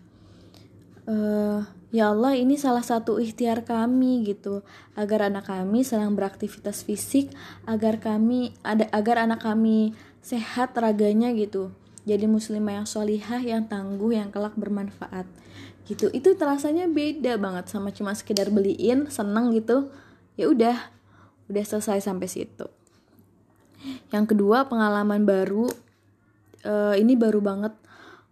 Uh, 1.05 1.61
ya 1.93 2.11
Allah 2.11 2.33
ini 2.35 2.57
salah 2.57 2.81
satu 2.81 3.21
ikhtiar 3.21 3.69
kami 3.69 4.25
gitu 4.25 4.65
agar 4.97 5.29
anak 5.29 5.47
kami 5.53 5.85
sedang 5.85 6.17
beraktivitas 6.17 6.81
fisik 6.83 7.29
agar 7.69 8.01
kami 8.01 8.57
ada 8.65 8.89
agar 8.91 9.29
anak 9.29 9.45
kami 9.45 9.93
sehat 10.25 10.73
raganya 10.75 11.31
gitu. 11.37 11.71
Jadi 12.05 12.29
muslimah 12.29 12.85
yang 12.85 12.89
solihah 12.89 13.41
yang 13.41 13.65
tangguh 13.69 14.17
yang 14.17 14.29
kelak 14.33 14.57
bermanfaat 14.57 15.25
gitu. 15.89 16.09
Itu 16.13 16.37
terasanya 16.37 16.89
beda 16.89 17.37
banget 17.37 17.69
sama 17.69 17.93
cuma 17.93 18.17
sekedar 18.17 18.49
beliin 18.49 19.09
seneng 19.09 19.53
gitu. 19.53 19.93
Ya 20.35 20.51
udah 20.51 20.77
udah 21.49 21.65
selesai 21.65 22.05
sampai 22.05 22.29
situ. 22.29 22.67
Yang 24.13 24.37
kedua 24.37 24.69
pengalaman 24.69 25.29
baru. 25.29 25.69
Uh, 26.65 26.97
ini 26.97 27.15
baru 27.15 27.45
banget. 27.45 27.77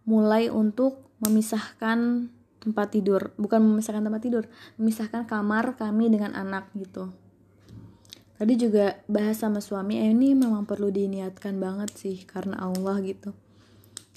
Mulai 0.08 0.48
untuk 0.48 1.04
memisahkan 1.20 2.28
tempat 2.62 2.86
tidur. 2.94 3.34
Bukan 3.36 3.60
memisahkan 3.60 4.02
tempat 4.02 4.22
tidur 4.22 4.44
memisahkan 4.80 5.28
kamar 5.28 5.76
kami 5.76 6.08
dengan 6.08 6.32
anak 6.32 6.72
gitu. 6.78 7.12
Tadi 8.42 8.58
juga 8.58 8.98
bahas 9.06 9.38
sama 9.38 9.62
suami 9.62 10.02
eh, 10.02 10.10
ini 10.10 10.34
memang 10.34 10.66
perlu 10.66 10.90
diniatkan 10.90 11.62
banget 11.62 11.94
sih 11.94 12.26
karena 12.26 12.58
Allah 12.58 12.98
gitu. 13.06 13.30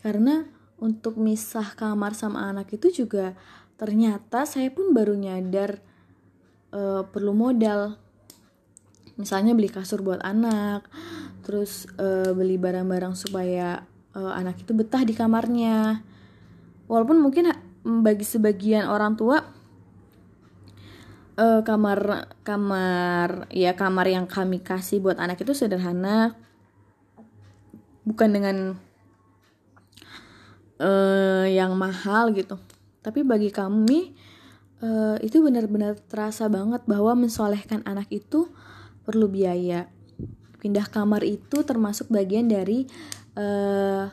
Karena 0.02 0.46
untuk 0.80 1.16
misah 1.16 1.76
kamar 1.76 2.12
sama 2.12 2.52
anak 2.52 2.76
itu 2.76 3.04
juga 3.04 3.34
ternyata 3.76 4.44
saya 4.48 4.72
pun 4.72 4.96
baru 4.96 5.16
nyadar 5.16 5.80
uh, 6.76 7.04
perlu 7.08 7.36
modal. 7.36 8.00
Misalnya 9.16 9.56
beli 9.56 9.72
kasur 9.72 10.04
buat 10.04 10.20
anak 10.24 10.88
terus 11.46 11.88
uh, 12.02 12.34
beli 12.36 12.58
barang-barang 12.58 13.16
supaya 13.16 13.86
uh, 14.18 14.34
anak 14.36 14.64
itu 14.64 14.76
betah 14.76 15.04
di 15.08 15.16
kamarnya. 15.16 16.04
Walaupun 16.92 17.22
mungkin 17.24 17.52
bagi 17.86 18.26
sebagian 18.26 18.90
orang 18.90 19.14
tua 19.16 19.40
uh, 21.40 21.62
kamar 21.64 22.30
kamar 22.44 23.48
ya 23.52 23.78
kamar 23.78 24.08
yang 24.10 24.26
kami 24.28 24.60
kasih 24.60 25.00
buat 25.00 25.20
anak 25.20 25.40
itu 25.44 25.56
sederhana. 25.56 26.36
Bukan 28.06 28.30
dengan 28.36 28.78
uh, 30.80 31.46
yang 31.48 31.76
mahal 31.78 32.34
gitu 32.34 32.60
tapi 33.06 33.22
bagi 33.22 33.54
kami 33.54 34.18
uh, 34.82 35.22
itu 35.22 35.38
benar-benar 35.46 36.02
terasa 36.10 36.50
banget 36.50 36.82
bahwa 36.90 37.14
mensolehkan 37.14 37.86
anak 37.86 38.10
itu 38.10 38.50
perlu 39.06 39.30
biaya. 39.30 39.86
Pindah 40.58 40.90
kamar 40.90 41.22
itu 41.22 41.62
termasuk 41.62 42.10
bagian 42.10 42.50
dari 42.50 42.90
uh, 43.38 44.10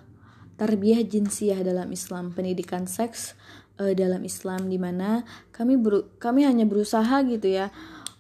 tarbiyah 0.61 1.01
jinsiah 1.09 1.57
dalam 1.65 1.89
Islam, 1.89 2.37
pendidikan 2.37 2.85
seks 2.85 3.33
uh, 3.81 3.97
dalam 3.97 4.21
Islam 4.29 4.69
di 4.69 4.77
mana 4.77 5.25
kami 5.57 5.81
beru 5.81 6.13
kami 6.21 6.45
hanya 6.45 6.69
berusaha 6.69 7.25
gitu 7.25 7.49
ya 7.49 7.73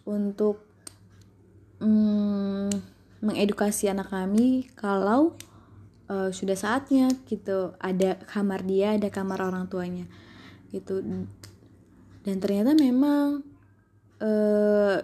untuk 0.08 0.64
um, 1.84 2.72
mengedukasi 3.20 3.92
anak 3.92 4.08
kami 4.08 4.72
kalau 4.72 5.36
uh, 6.10 6.30
sudah 6.32 6.56
saatnya 6.56 7.10
gitu 7.28 7.74
ada 7.78 8.18
kamar 8.26 8.64
dia, 8.64 8.96
ada 8.96 9.12
kamar 9.12 9.42
orang 9.44 9.68
tuanya 9.68 10.06
gitu. 10.72 11.04
Dan 12.22 12.36
ternyata 12.38 12.72
memang 12.72 13.44
uh, 14.22 14.98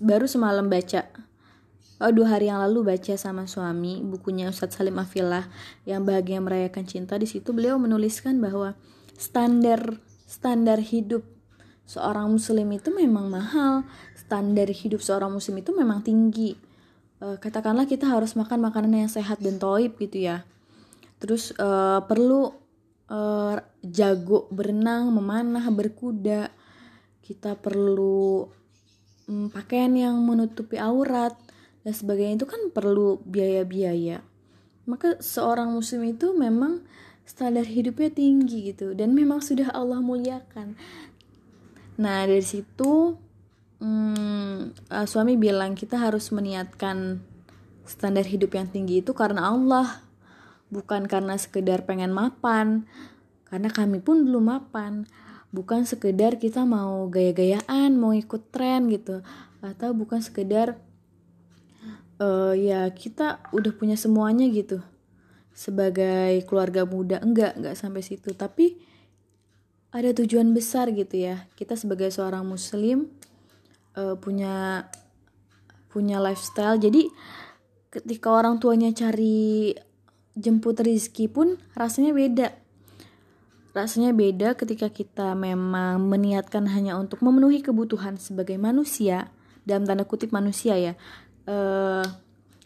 baru 0.00 0.24
semalam 0.24 0.70
baca 0.70 1.04
oh 2.02 2.10
dua 2.10 2.34
hari 2.34 2.50
yang 2.50 2.58
lalu 2.58 2.96
baca 2.96 3.14
sama 3.14 3.46
suami 3.46 4.02
bukunya 4.02 4.50
Ustadz 4.50 4.80
Salim 4.80 4.98
Afillah 4.98 5.46
yang 5.86 6.02
bahagia 6.02 6.42
merayakan 6.42 6.82
cinta. 6.82 7.14
Di 7.14 7.30
situ 7.30 7.54
beliau 7.54 7.78
menuliskan 7.78 8.42
bahwa 8.42 8.74
standar 9.14 10.02
standar 10.26 10.82
hidup 10.82 11.22
seorang 11.86 12.26
muslim 12.32 12.66
itu 12.74 12.90
memang 12.90 13.30
mahal. 13.30 13.86
Standar 14.18 14.66
hidup 14.72 14.98
seorang 14.98 15.30
muslim 15.30 15.62
itu 15.62 15.70
memang 15.76 16.02
tinggi 16.02 16.71
uh, 17.22 17.38
katakanlah 17.38 17.86
kita 17.86 18.10
harus 18.10 18.34
makan 18.34 18.66
makanan 18.66 19.06
yang 19.06 19.12
sehat 19.12 19.38
dan 19.38 19.62
toib 19.62 19.94
gitu 20.02 20.26
ya 20.26 20.42
terus 21.22 21.54
uh, 21.62 22.02
perlu 22.02 22.50
uh, 23.12 23.56
jago 23.84 24.48
berenang, 24.48 25.12
memanah, 25.12 25.68
berkuda. 25.68 26.48
Kita 27.22 27.54
perlu 27.54 28.48
um, 29.28 29.46
pakaian 29.52 29.92
yang 29.94 30.16
menutupi 30.24 30.80
aurat 30.80 31.36
dan 31.86 31.92
sebagainya 31.94 32.42
itu 32.42 32.48
kan 32.48 32.62
perlu 32.72 33.20
biaya-biaya. 33.22 34.24
Maka 34.88 35.22
seorang 35.22 35.70
muslim 35.70 36.02
itu 36.10 36.34
memang 36.34 36.82
standar 37.22 37.62
hidupnya 37.62 38.10
tinggi 38.10 38.74
gitu 38.74 38.98
dan 38.98 39.14
memang 39.14 39.38
sudah 39.38 39.70
Allah 39.70 40.02
muliakan. 40.02 40.74
Nah, 42.02 42.26
dari 42.26 42.42
situ 42.42 43.14
hmm, 43.82 44.58
uh, 44.94 45.06
suami 45.10 45.34
bilang 45.34 45.74
kita 45.74 45.98
harus 45.98 46.30
meniatkan 46.30 47.18
standar 47.82 48.22
hidup 48.22 48.54
yang 48.54 48.70
tinggi 48.70 49.02
itu 49.02 49.10
karena 49.10 49.50
Allah 49.50 50.06
bukan 50.72 51.04
karena 51.04 51.36
sekedar 51.36 51.84
pengen 51.84 52.16
mapan. 52.16 52.88
Karena 53.44 53.68
kami 53.68 54.00
pun 54.00 54.24
belum 54.24 54.48
mapan. 54.48 55.04
Bukan 55.52 55.84
sekedar 55.84 56.40
kita 56.40 56.64
mau 56.64 57.12
gaya-gayaan 57.12 57.92
mau 58.00 58.16
ikut 58.16 58.48
tren 58.48 58.88
gitu. 58.88 59.20
Atau 59.60 59.92
bukan 59.92 60.24
sekedar 60.24 60.80
uh, 62.16 62.56
ya 62.56 62.88
kita 62.88 63.44
udah 63.52 63.72
punya 63.76 64.00
semuanya 64.00 64.48
gitu. 64.48 64.80
Sebagai 65.52 66.40
keluarga 66.48 66.88
muda 66.88 67.20
enggak 67.20 67.60
enggak 67.60 67.76
sampai 67.76 68.00
situ. 68.00 68.32
Tapi 68.32 68.80
ada 69.92 70.08
tujuan 70.16 70.56
besar 70.56 70.88
gitu 70.96 71.20
ya. 71.20 71.44
Kita 71.52 71.76
sebagai 71.76 72.08
seorang 72.08 72.48
muslim 72.48 73.12
uh, 73.96 74.16
punya 74.16 74.86
punya 75.92 76.18
lifestyle. 76.18 76.80
Jadi 76.80 77.12
ketika 77.92 78.32
orang 78.32 78.56
tuanya 78.56 78.88
cari 78.96 79.76
jemput 80.32 80.80
rizki 80.80 81.28
pun 81.28 81.60
rasanya 81.76 82.16
beda. 82.16 82.48
Rasanya 83.72 84.12
beda 84.12 84.52
ketika 84.56 84.92
kita 84.92 85.32
memang 85.32 86.04
meniatkan 86.04 86.68
hanya 86.68 87.00
untuk 87.00 87.24
memenuhi 87.24 87.64
kebutuhan 87.64 88.20
sebagai 88.20 88.56
manusia. 88.60 89.32
Dalam 89.64 89.88
tanda 89.88 90.04
kutip 90.04 90.32
manusia 90.32 90.76
ya. 90.76 90.92
Uh, 91.48 92.04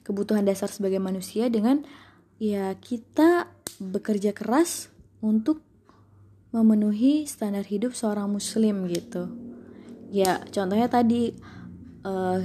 kebutuhan 0.07 0.47
dasar 0.47 0.71
sebagai 0.71 1.03
manusia 1.03 1.51
dengan 1.51 1.83
ya 2.39 2.71
kita 2.79 3.51
bekerja 3.83 4.31
keras 4.31 4.93
untuk 5.19 5.65
memenuhi 6.55 7.27
standar 7.27 7.67
hidup 7.67 7.93
seorang 7.97 8.31
muslim 8.31 8.87
gitu 8.87 9.46
ya 10.11 10.43
contohnya 10.51 10.87
tadi 10.87 11.35
uh, 12.07 12.39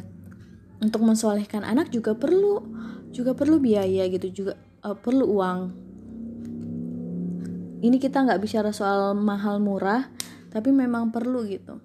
untuk 0.81 1.01
mensolehkan 1.05 1.61
anak 1.61 1.93
juga 1.93 2.17
perlu 2.17 2.65
juga 3.13 3.37
perlu 3.37 3.61
biaya 3.61 4.07
gitu 4.09 4.27
juga 4.43 4.53
uh, 4.81 4.97
perlu 4.97 5.25
uang. 5.29 5.59
Ini 7.81 7.97
kita 7.97 8.21
nggak 8.21 8.41
bicara 8.41 8.69
soal 8.69 9.17
mahal 9.17 9.57
murah 9.57 10.09
tapi 10.53 10.69
memang 10.69 11.09
perlu 11.09 11.45
gitu. 11.45 11.81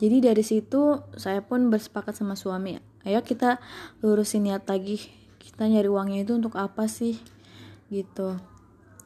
Jadi 0.00 0.16
dari 0.24 0.44
situ 0.46 1.02
saya 1.18 1.44
pun 1.44 1.68
bersepakat 1.68 2.16
sama 2.16 2.32
suami 2.34 2.80
ayo 3.04 3.20
kita 3.24 3.60
lurusin 4.04 4.44
niat 4.44 4.68
lagi 4.68 5.00
kita 5.40 5.64
nyari 5.68 5.88
uangnya 5.88 6.20
itu 6.24 6.36
untuk 6.36 6.56
apa 6.56 6.88
sih? 6.88 7.16
Gitu. 7.88 8.36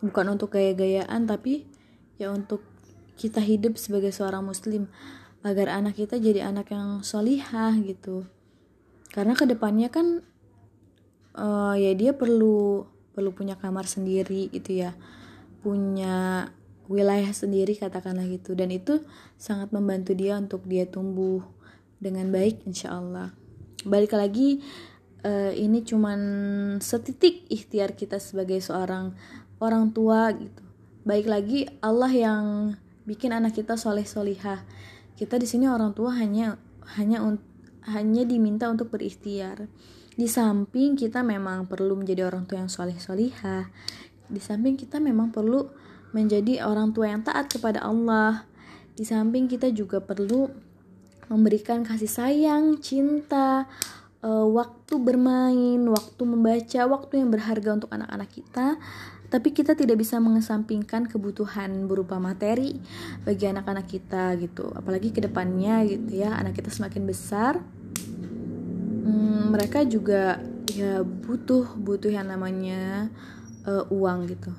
Bukan 0.03 0.27
untuk 0.35 0.55
gaya-gayaan 0.55 1.25
tapi 1.27 1.67
ya 2.19 2.31
untuk 2.31 2.63
kita 3.15 3.39
hidup 3.39 3.79
sebagai 3.79 4.11
seorang 4.11 4.43
muslim 4.43 4.91
agar 5.45 5.69
anak 5.77 6.01
kita 6.01 6.17
jadi 6.17 6.49
anak 6.49 6.73
yang 6.73 7.05
solihah 7.05 7.77
gitu. 7.85 8.25
Karena 9.13 9.37
ke 9.37 9.45
depannya 9.45 9.93
kan 9.93 10.25
uh, 11.37 11.77
ya 11.77 11.93
dia 11.93 12.17
perlu 12.17 12.89
perlu 13.13 13.31
punya 13.37 13.55
kamar 13.61 13.85
sendiri 13.85 14.49
gitu 14.49 14.81
ya. 14.81 14.97
Punya 15.61 16.49
wilayah 16.89 17.29
sendiri 17.31 17.77
katakanlah 17.77 18.25
gitu. 18.25 18.57
Dan 18.57 18.73
itu 18.73 19.05
sangat 19.37 19.69
membantu 19.69 20.17
dia 20.17 20.41
untuk 20.41 20.65
dia 20.65 20.89
tumbuh 20.89 21.45
dengan 22.01 22.33
baik 22.33 22.65
insya 22.65 22.97
Allah. 22.97 23.37
Balik 23.85 24.17
lagi 24.17 24.65
uh, 25.29 25.53
ini 25.53 25.85
cuman 25.85 26.21
setitik 26.81 27.45
ikhtiar 27.53 27.93
kita 27.93 28.17
sebagai 28.17 28.65
seorang 28.65 29.13
orang 29.61 29.93
tua 29.93 30.33
gitu. 30.33 30.65
Baik 31.05 31.29
lagi 31.29 31.69
Allah 31.85 32.09
yang 32.09 32.45
bikin 33.05 33.37
anak 33.37 33.53
kita 33.61 33.77
soleh 33.77 34.09
solihah 34.09 34.65
kita 35.15 35.39
di 35.39 35.47
sini 35.47 35.71
orang 35.71 35.95
tua 35.95 36.15
hanya 36.19 36.59
hanya 36.99 37.23
hanya 37.87 38.23
diminta 38.27 38.67
untuk 38.71 38.91
berikhtiar. 38.91 39.67
Di 40.15 40.31
samping 40.31 40.95
kita 40.95 41.27
memang 41.27 41.67
perlu 41.67 41.99
menjadi 41.99 42.31
orang 42.31 42.47
tua 42.47 42.63
yang 42.63 42.71
soleh 42.71 42.99
solihah 42.99 43.67
di 44.29 44.41
samping 44.41 44.81
kita 44.81 45.01
memang 45.01 45.29
perlu 45.29 45.69
menjadi 46.17 46.65
orang 46.65 46.97
tua 46.97 47.13
yang 47.13 47.21
taat 47.21 47.51
kepada 47.51 47.85
Allah. 47.85 48.49
Di 48.95 49.03
samping 49.05 49.51
kita 49.51 49.69
juga 49.75 49.99
perlu 50.01 50.49
memberikan 51.29 51.83
kasih 51.83 52.09
sayang 52.09 52.79
cinta 52.79 53.67
uh, 54.23 54.47
waktu 54.47 54.95
bermain 55.01 55.81
waktu 55.89 56.23
membaca 56.23 56.81
waktu 56.85 57.25
yang 57.25 57.33
berharga 57.33 57.81
untuk 57.81 57.91
anak-anak 57.91 58.29
kita 58.29 58.77
tapi 59.35 59.51
kita 59.51 59.75
tidak 59.75 59.99
bisa 59.99 60.23
mengesampingkan 60.23 61.11
kebutuhan 61.11 61.91
berupa 61.91 62.23
materi 62.23 62.79
bagi 63.27 63.51
anak-anak 63.51 63.91
kita 63.91 64.31
gitu. 64.39 64.71
Apalagi 64.71 65.11
ke 65.11 65.19
depannya 65.27 65.83
gitu 65.83 66.23
ya 66.23 66.39
anak 66.39 66.55
kita 66.55 66.71
semakin 66.71 67.03
besar 67.03 67.59
hmm, 69.03 69.51
mereka 69.51 69.83
juga 69.83 70.39
ya 70.71 71.03
butuh 71.03 71.67
butuh 71.75 72.15
yang 72.15 72.31
namanya 72.31 73.11
uh, 73.67 73.83
uang 73.91 74.31
gitu. 74.31 74.55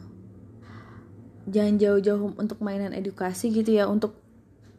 Jangan 1.48 1.80
jauh-jauh 1.80 2.36
untuk 2.36 2.60
mainan 2.60 2.92
edukasi 2.92 3.56
gitu 3.56 3.80
ya 3.80 3.88
untuk 3.88 4.20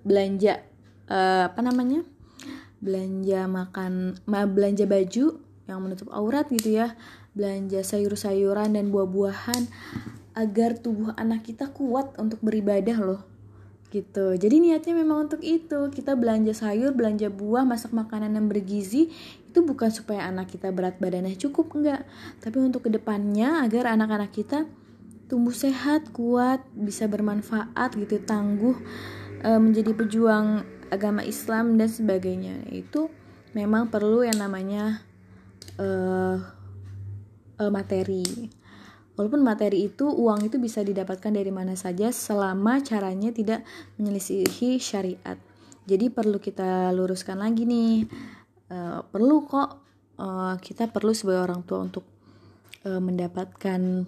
belanja 0.04 0.60
uh, 1.08 1.48
apa 1.48 1.64
namanya? 1.64 2.04
Belanja 2.84 3.48
makan 3.48 4.20
belanja 4.28 4.84
baju 4.84 5.40
yang 5.64 5.78
menutup 5.80 6.12
aurat 6.12 6.44
gitu 6.52 6.84
ya 6.84 6.92
belanja 7.36 7.84
sayur-sayuran 7.84 8.74
dan 8.74 8.88
buah-buahan 8.88 9.68
agar 10.36 10.80
tubuh 10.80 11.12
anak 11.20 11.48
kita 11.48 11.68
kuat 11.70 12.16
untuk 12.16 12.40
beribadah 12.40 12.96
loh 13.00 13.22
gitu. 13.92 14.34
Jadi 14.34 14.56
niatnya 14.60 14.92
memang 14.92 15.30
untuk 15.30 15.40
itu. 15.40 15.88
Kita 15.88 16.18
belanja 16.18 16.52
sayur 16.52 16.92
belanja 16.92 17.30
buah 17.30 17.62
masak 17.62 17.94
makanan 17.94 18.34
yang 18.34 18.50
bergizi 18.50 19.08
itu 19.46 19.58
bukan 19.64 19.88
supaya 19.88 20.28
anak 20.28 20.52
kita 20.52 20.68
berat 20.74 20.98
badannya 21.00 21.38
cukup 21.38 21.72
enggak. 21.76 22.02
Tapi 22.42 22.56
untuk 22.60 22.84
ke 22.84 22.90
depannya 22.92 23.64
agar 23.64 23.94
anak-anak 23.94 24.32
kita 24.34 24.68
tumbuh 25.30 25.54
sehat 25.54 26.12
kuat 26.12 26.62
bisa 26.76 27.10
bermanfaat 27.10 27.98
gitu 27.98 28.22
tangguh 28.22 28.78
e, 29.42 29.50
menjadi 29.58 29.90
pejuang 29.90 30.62
agama 30.90 31.24
Islam 31.24 31.78
dan 31.80 31.88
sebagainya. 31.88 32.68
Itu 32.70 33.10
memang 33.56 33.88
perlu 33.88 34.22
yang 34.22 34.38
namanya 34.38 35.00
uh, 35.80 36.55
uh, 37.60 37.72
materi. 37.72 38.24
Walaupun 39.16 39.40
materi 39.40 39.88
itu 39.88 40.04
uang 40.04 40.44
itu 40.44 40.60
bisa 40.60 40.84
didapatkan 40.84 41.32
dari 41.32 41.48
mana 41.48 41.72
saja 41.72 42.12
selama 42.12 42.84
caranya 42.84 43.32
tidak 43.32 43.64
menyelisihi 43.96 44.76
syariat. 44.76 45.40
Jadi 45.88 46.12
perlu 46.12 46.36
kita 46.36 46.92
luruskan 46.92 47.40
lagi 47.40 47.64
nih. 47.64 48.04
Uh, 48.68 49.00
perlu 49.08 49.46
kok 49.48 49.80
uh, 50.20 50.54
kita 50.60 50.92
perlu 50.92 51.16
sebagai 51.16 51.48
orang 51.48 51.64
tua 51.64 51.86
untuk 51.86 52.04
uh, 52.84 53.00
mendapatkan 53.00 54.04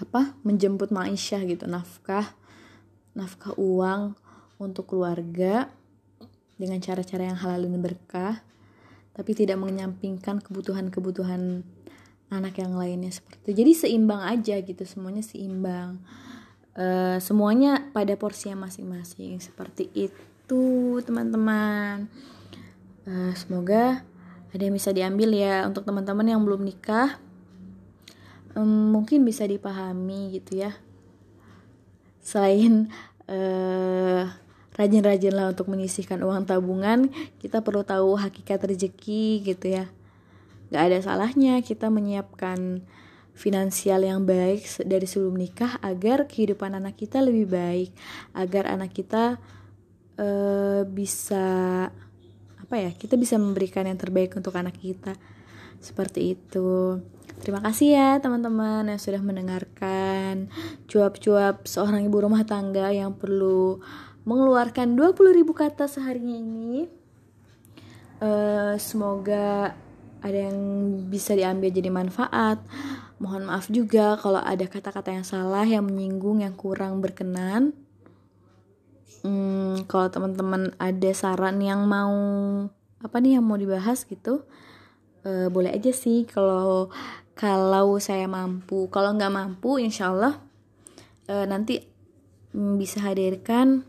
apa? 0.00 0.32
menjemput 0.44 0.92
maisha 0.92 1.40
gitu, 1.44 1.64
nafkah 1.68 2.36
nafkah 3.14 3.52
uang 3.58 4.14
untuk 4.62 4.94
keluarga 4.94 5.66
dengan 6.60 6.78
cara-cara 6.78 7.32
yang 7.32 7.38
halal 7.40 7.66
dan 7.66 7.80
berkah 7.80 8.34
tapi 9.16 9.34
tidak 9.34 9.58
menyampingkan 9.58 10.38
kebutuhan-kebutuhan 10.38 11.66
anak 12.30 12.62
yang 12.62 12.78
lainnya 12.78 13.10
seperti 13.10 13.42
itu. 13.42 13.50
Jadi 13.60 13.72
seimbang 13.74 14.22
aja 14.22 14.54
gitu 14.62 14.82
semuanya 14.86 15.20
seimbang. 15.20 15.98
Uh, 16.78 17.18
semuanya 17.18 17.90
pada 17.90 18.14
porsinya 18.14 18.64
masing-masing. 18.64 19.42
Seperti 19.42 19.90
itu 19.92 20.62
teman-teman. 21.02 22.06
Uh, 23.04 23.34
semoga 23.34 24.06
ada 24.54 24.62
yang 24.62 24.74
bisa 24.74 24.94
diambil 24.94 25.34
ya 25.34 25.66
untuk 25.66 25.82
teman-teman 25.82 26.30
yang 26.30 26.40
belum 26.46 26.62
nikah. 26.62 27.18
Um, 28.54 28.94
mungkin 28.94 29.26
bisa 29.26 29.42
dipahami 29.46 30.38
gitu 30.38 30.62
ya. 30.62 30.78
Selain 32.22 32.86
uh, 33.26 34.30
rajin-rajinlah 34.78 35.52
untuk 35.52 35.66
menyisihkan 35.66 36.22
uang 36.22 36.46
tabungan 36.46 37.10
kita 37.42 37.60
perlu 37.60 37.82
tahu 37.82 38.16
hakikat 38.16 38.64
rezeki 38.64 39.44
gitu 39.44 39.66
ya 39.76 39.90
Gak 40.70 40.82
ada 40.90 40.98
salahnya 41.02 41.58
kita 41.66 41.90
menyiapkan 41.90 42.86
finansial 43.34 44.06
yang 44.06 44.22
baik 44.22 44.66
dari 44.86 45.06
sebelum 45.06 45.34
nikah 45.34 45.78
agar 45.82 46.30
kehidupan 46.30 46.78
anak 46.78 46.98
kita 46.98 47.18
lebih 47.22 47.50
baik, 47.50 47.90
agar 48.34 48.70
anak 48.70 48.94
kita 48.94 49.38
uh, 50.18 50.82
bisa 50.86 51.88
apa 52.60 52.74
ya? 52.78 52.90
Kita 52.94 53.18
bisa 53.18 53.34
memberikan 53.34 53.86
yang 53.86 53.98
terbaik 53.98 54.34
untuk 54.38 54.54
anak 54.54 54.78
kita. 54.78 55.18
Seperti 55.80 56.36
itu. 56.38 57.00
Terima 57.40 57.64
kasih 57.64 57.96
ya 57.96 58.10
teman-teman 58.20 58.84
yang 58.84 59.00
sudah 59.00 59.24
mendengarkan 59.24 60.52
cuap-cuap 60.84 61.64
seorang 61.64 62.04
ibu 62.04 62.20
rumah 62.20 62.44
tangga 62.44 62.92
yang 62.92 63.16
perlu 63.16 63.80
mengeluarkan 64.28 64.92
20.000 64.92 65.48
kata 65.48 65.88
seharinya 65.88 66.36
ini. 66.36 66.84
Uh, 68.20 68.76
semoga 68.76 69.72
ada 70.20 70.48
yang 70.50 70.58
bisa 71.08 71.36
diambil 71.36 71.72
jadi 71.72 71.90
manfaat. 71.92 72.60
Mohon 73.20 73.52
maaf 73.52 73.68
juga 73.68 74.16
kalau 74.16 74.40
ada 74.40 74.64
kata-kata 74.64 75.12
yang 75.12 75.26
salah, 75.26 75.64
yang 75.64 75.84
menyinggung, 75.84 76.40
yang 76.40 76.56
kurang 76.56 77.00
berkenan. 77.04 77.76
hmm, 79.24 79.84
kalau 79.84 80.08
teman-teman 80.08 80.72
ada 80.80 81.10
saran 81.12 81.60
yang 81.60 81.84
mau 81.84 82.16
apa 83.00 83.16
nih 83.20 83.40
yang 83.40 83.44
mau 83.44 83.56
dibahas 83.56 84.04
gitu 84.04 84.44
uh, 85.24 85.48
boleh 85.48 85.72
aja 85.72 85.92
sih 85.92 86.28
kalau 86.28 86.92
kalau 87.32 87.96
saya 87.96 88.28
mampu 88.28 88.92
kalau 88.92 89.16
nggak 89.16 89.32
mampu 89.32 89.80
insya 89.80 90.12
Allah 90.12 90.36
uh, 91.32 91.44
nanti 91.48 91.80
bisa 92.52 93.00
hadirkan 93.00 93.88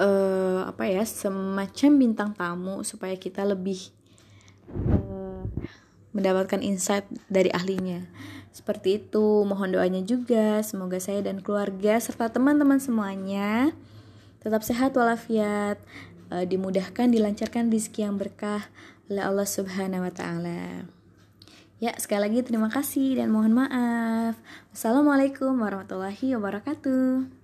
uh, 0.00 0.66
apa 0.66 0.88
ya 0.88 1.04
semacam 1.04 1.90
bintang 2.00 2.30
tamu 2.34 2.82
supaya 2.82 3.14
kita 3.14 3.46
lebih 3.46 3.92
uh, 4.74 5.42
mendapatkan 6.14 6.60
insight 6.62 7.06
dari 7.30 7.50
ahlinya 7.54 8.06
seperti 8.50 8.98
itu 8.98 9.46
mohon 9.46 9.70
doanya 9.70 10.02
juga 10.02 10.58
semoga 10.66 10.98
saya 10.98 11.22
dan 11.22 11.38
keluarga 11.38 12.02
serta 12.02 12.34
teman-teman 12.34 12.82
semuanya 12.82 13.70
tetap 14.42 14.66
sehat 14.66 14.96
walafiat 14.96 15.78
uh, 16.32 16.44
dimudahkan 16.46 17.10
dilancarkan 17.10 17.68
rezeki 17.68 18.08
yang 18.08 18.16
berkah 18.16 18.66
oleh 19.10 19.26
Allah 19.26 19.46
Subhanahu 19.46 20.06
wa 20.06 20.12
taala. 20.14 20.86
Ya, 21.80 21.96
sekali 21.96 22.28
lagi 22.28 22.44
terima 22.44 22.68
kasih 22.68 23.18
dan 23.18 23.32
mohon 23.32 23.56
maaf. 23.56 24.36
Wassalamualaikum 24.70 25.56
warahmatullahi 25.58 26.36
wabarakatuh. 26.36 27.39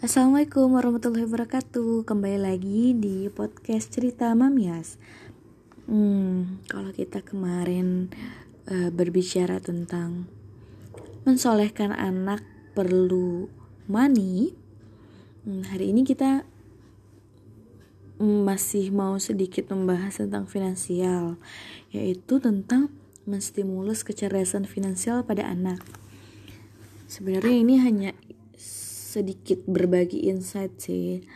Assalamualaikum 0.00 0.80
warahmatullahi 0.80 1.28
wabarakatuh. 1.28 2.08
Kembali 2.08 2.40
lagi 2.40 2.96
di 2.96 3.28
podcast 3.28 3.92
cerita 3.92 4.32
Mamias. 4.32 4.96
Hmm, 5.84 6.64
kalau 6.72 6.88
kita 6.88 7.20
kemarin 7.20 8.08
uh, 8.64 8.88
berbicara 8.88 9.60
tentang 9.60 10.24
mensolehkan 11.28 11.92
anak 11.92 12.40
perlu 12.72 13.52
money, 13.92 14.56
hmm, 15.44 15.68
hari 15.68 15.92
ini 15.92 16.08
kita 16.08 16.48
masih 18.24 18.96
mau 18.96 19.20
sedikit 19.20 19.68
membahas 19.68 20.16
tentang 20.16 20.48
finansial, 20.48 21.36
yaitu 21.92 22.40
tentang 22.40 22.88
menstimulus 23.28 24.00
kecerdasan 24.00 24.64
finansial 24.64 25.28
pada 25.28 25.44
anak. 25.44 25.84
Sebenarnya 27.04 27.52
ini 27.52 27.76
hanya 27.84 28.16
sedikit 29.10 29.66
berbagi 29.66 30.30
insight 30.30 30.78
sih 30.78 31.26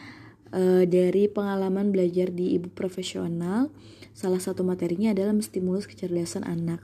uh, 0.55 0.87
dari 0.87 1.27
pengalaman 1.27 1.91
belajar 1.91 2.31
di 2.31 2.55
ibu 2.55 2.71
profesional. 2.71 3.75
Salah 4.15 4.39
satu 4.39 4.63
materinya 4.63 5.11
adalah 5.11 5.35
menstimulus 5.35 5.91
kecerdasan 5.91 6.47
anak. 6.47 6.79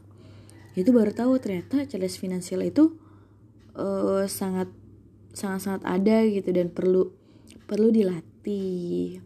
Itu 0.74 0.90
baru 0.90 1.14
tahu 1.14 1.38
ternyata 1.38 1.86
cerdas 1.86 2.18
finansial 2.18 2.66
itu 2.66 2.98
uh, 3.78 4.26
sangat 4.26 4.66
sangat 5.30 5.62
sangat 5.62 5.82
ada 5.86 6.26
gitu 6.26 6.50
dan 6.50 6.74
perlu 6.74 7.14
perlu 7.70 7.94
dilatih. 7.94 9.22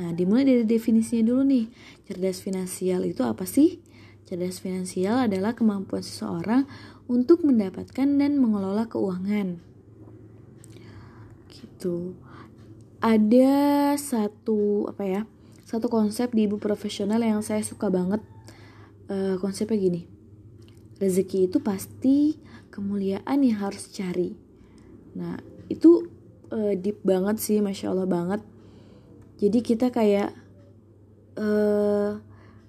Nah, 0.00 0.16
dimulai 0.16 0.48
dari 0.48 0.64
definisinya 0.64 1.28
dulu 1.28 1.42
nih. 1.44 1.66
Cerdas 2.08 2.40
finansial 2.40 3.04
itu 3.04 3.20
apa 3.28 3.44
sih? 3.44 3.84
Cerdas 4.24 4.64
finansial 4.64 5.28
adalah 5.28 5.52
kemampuan 5.52 6.00
seseorang 6.00 6.64
untuk 7.12 7.44
mendapatkan 7.44 8.08
dan 8.08 8.40
mengelola 8.40 8.88
keuangan. 8.88 9.67
Gitu. 11.78 12.18
Ada 12.98 13.94
satu 13.94 14.90
apa 14.90 15.06
ya? 15.06 15.22
Satu 15.62 15.86
konsep 15.86 16.34
di 16.34 16.50
ibu 16.50 16.58
profesional 16.58 17.22
yang 17.22 17.38
saya 17.46 17.62
suka 17.62 17.86
banget. 17.86 18.18
Uh, 19.06 19.38
konsepnya 19.38 19.78
gini. 19.78 20.02
Rezeki 20.98 21.46
itu 21.46 21.62
pasti 21.62 22.34
kemuliaan 22.74 23.46
yang 23.46 23.62
harus 23.62 23.86
cari. 23.94 24.34
Nah, 25.14 25.38
itu 25.70 26.10
uh, 26.50 26.74
deep 26.74 27.06
banget 27.06 27.38
sih, 27.38 27.62
masya 27.62 27.94
Allah 27.94 28.10
banget 28.10 28.42
jadi 29.38 29.58
kita 29.62 29.94
kayak 29.94 30.34
uh, 31.38 32.18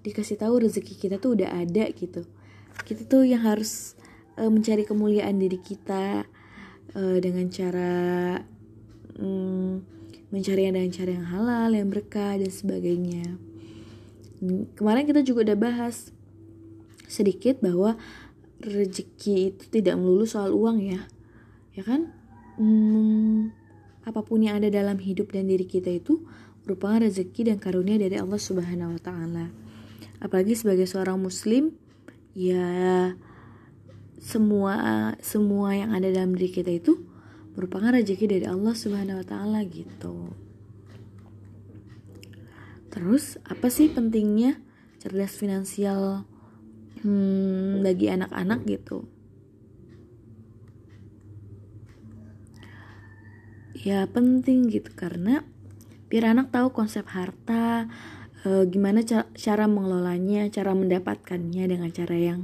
dikasih 0.06 0.38
tahu 0.38 0.70
rezeki 0.70 0.96
kita 0.96 1.16
tuh 1.18 1.36
udah 1.36 1.50
ada 1.50 1.90
gitu 1.92 2.24
kita 2.86 3.10
tuh 3.10 3.26
yang 3.26 3.44
harus 3.44 3.98
uh, 4.38 4.48
mencari 4.48 4.86
kemuliaan 4.86 5.36
diri 5.42 5.60
kita 5.60 6.24
dengan 6.90 7.46
cara 7.54 8.34
um, 9.20 9.84
mencari 10.32 10.72
dengan 10.72 10.90
cara 10.90 11.12
yang 11.12 11.28
halal 11.28 11.70
yang 11.76 11.90
berkah 11.92 12.40
dan 12.40 12.50
sebagainya 12.50 13.38
kemarin 14.80 15.04
kita 15.04 15.22
juga 15.22 15.52
udah 15.52 15.58
bahas 15.60 16.16
sedikit 17.12 17.60
bahwa 17.60 18.00
rezeki 18.64 19.56
itu 19.56 19.64
tidak 19.68 20.00
melulu 20.00 20.24
soal 20.24 20.56
uang 20.56 20.80
ya 20.80 21.02
ya 21.76 21.84
kan 21.84 22.12
hmm, 22.56 23.52
apa 24.08 24.26
pun 24.26 24.42
yang 24.42 24.60
ada 24.60 24.72
dalam 24.72 24.98
hidup 24.98 25.36
dan 25.36 25.48
diri 25.48 25.68
kita 25.68 25.92
itu 25.92 26.24
merupakan 26.70 27.02
rezeki 27.02 27.50
dan 27.50 27.58
karunia 27.58 27.98
dari 27.98 28.22
Allah 28.22 28.38
Subhanahu 28.38 28.94
wa 28.94 29.02
taala. 29.02 29.50
Apalagi 30.22 30.54
sebagai 30.54 30.86
seorang 30.86 31.18
muslim, 31.18 31.74
ya 32.38 33.14
semua 34.20 34.76
semua 35.24 35.74
yang 35.74 35.96
ada 35.96 36.12
dalam 36.12 36.36
diri 36.36 36.52
kita 36.52 36.70
itu 36.70 37.09
merupakan 37.60 37.92
rezeki 37.92 38.40
dari 38.40 38.46
Allah 38.48 38.72
Subhanahu 38.72 39.20
wa 39.20 39.28
taala 39.28 39.60
gitu. 39.68 40.32
Terus 42.88 43.36
apa 43.44 43.68
sih 43.68 43.92
pentingnya 43.92 44.64
cerdas 45.04 45.36
finansial 45.36 46.24
hmm, 47.04 47.84
bagi 47.84 48.08
anak-anak 48.08 48.64
gitu? 48.64 49.12
Ya 53.76 54.08
penting 54.08 54.72
gitu 54.72 54.96
karena 54.96 55.44
biar 56.08 56.32
anak 56.32 56.56
tahu 56.56 56.72
konsep 56.72 57.04
harta 57.12 57.92
e, 58.48 58.64
gimana 58.72 59.04
ca 59.04 59.28
cara 59.36 59.68
mengelolanya 59.68 60.48
cara 60.48 60.72
mendapatkannya 60.72 61.64
dengan 61.68 61.92
cara 61.92 62.16
yang 62.16 62.42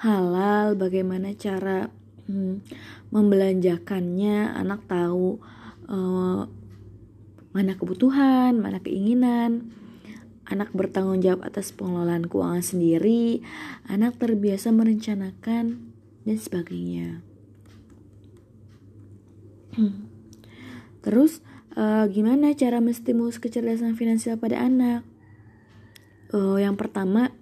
halal 0.00 0.80
bagaimana 0.80 1.36
cara 1.36 1.92
hmm, 2.30 2.54
membelanjakannya 3.10 4.54
anak 4.54 4.86
tahu 4.86 5.42
e, 5.90 5.98
mana 7.50 7.74
kebutuhan 7.74 8.54
mana 8.62 8.78
keinginan. 8.78 9.74
Anak 10.50 10.74
bertanggung 10.74 11.22
jawab 11.22 11.46
atas 11.46 11.70
pengelolaan 11.70 12.26
keuangan 12.26 12.62
sendiri. 12.62 13.38
Anak 13.86 14.18
terbiasa 14.18 14.74
merencanakan 14.74 15.78
dan 16.26 16.38
sebagainya. 16.38 17.22
Terus 21.00 21.40
uh, 21.76 22.04
gimana 22.10 22.52
cara 22.52 22.82
menstimulus 22.82 23.40
kecerdasan 23.40 23.96
finansial 23.96 24.36
pada 24.36 24.60
anak? 24.60 25.06
Uh, 26.30 26.60
yang 26.62 26.78
pertama, 26.78 27.34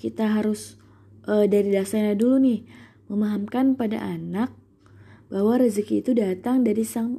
kita 0.00 0.30
harus 0.30 0.80
uh, 1.28 1.44
dari 1.44 1.74
dasarnya 1.74 2.16
dulu 2.16 2.40
nih, 2.40 2.64
memahamkan 3.10 3.74
pada 3.74 3.98
anak 3.98 4.54
bahwa 5.26 5.58
rezeki 5.58 6.06
itu 6.06 6.14
datang 6.14 6.62
dari 6.62 6.86
sang 6.86 7.18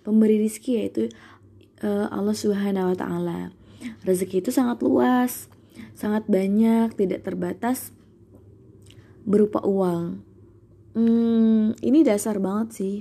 pemberi 0.00 0.40
rezeki 0.40 0.72
yaitu 0.80 1.12
uh, 1.84 2.08
Allah 2.08 2.32
Subhanahu 2.32 2.92
wa 2.92 2.96
taala. 2.96 3.40
Rezeki 4.08 4.40
itu 4.40 4.50
sangat 4.50 4.80
luas, 4.80 5.52
sangat 5.92 6.24
banyak, 6.26 6.96
tidak 6.96 7.28
terbatas 7.28 7.92
berupa 9.28 9.60
uang. 9.62 10.24
Hmm, 10.96 11.76
ini 11.84 12.00
dasar 12.02 12.40
banget 12.40 12.68
sih. 12.72 12.96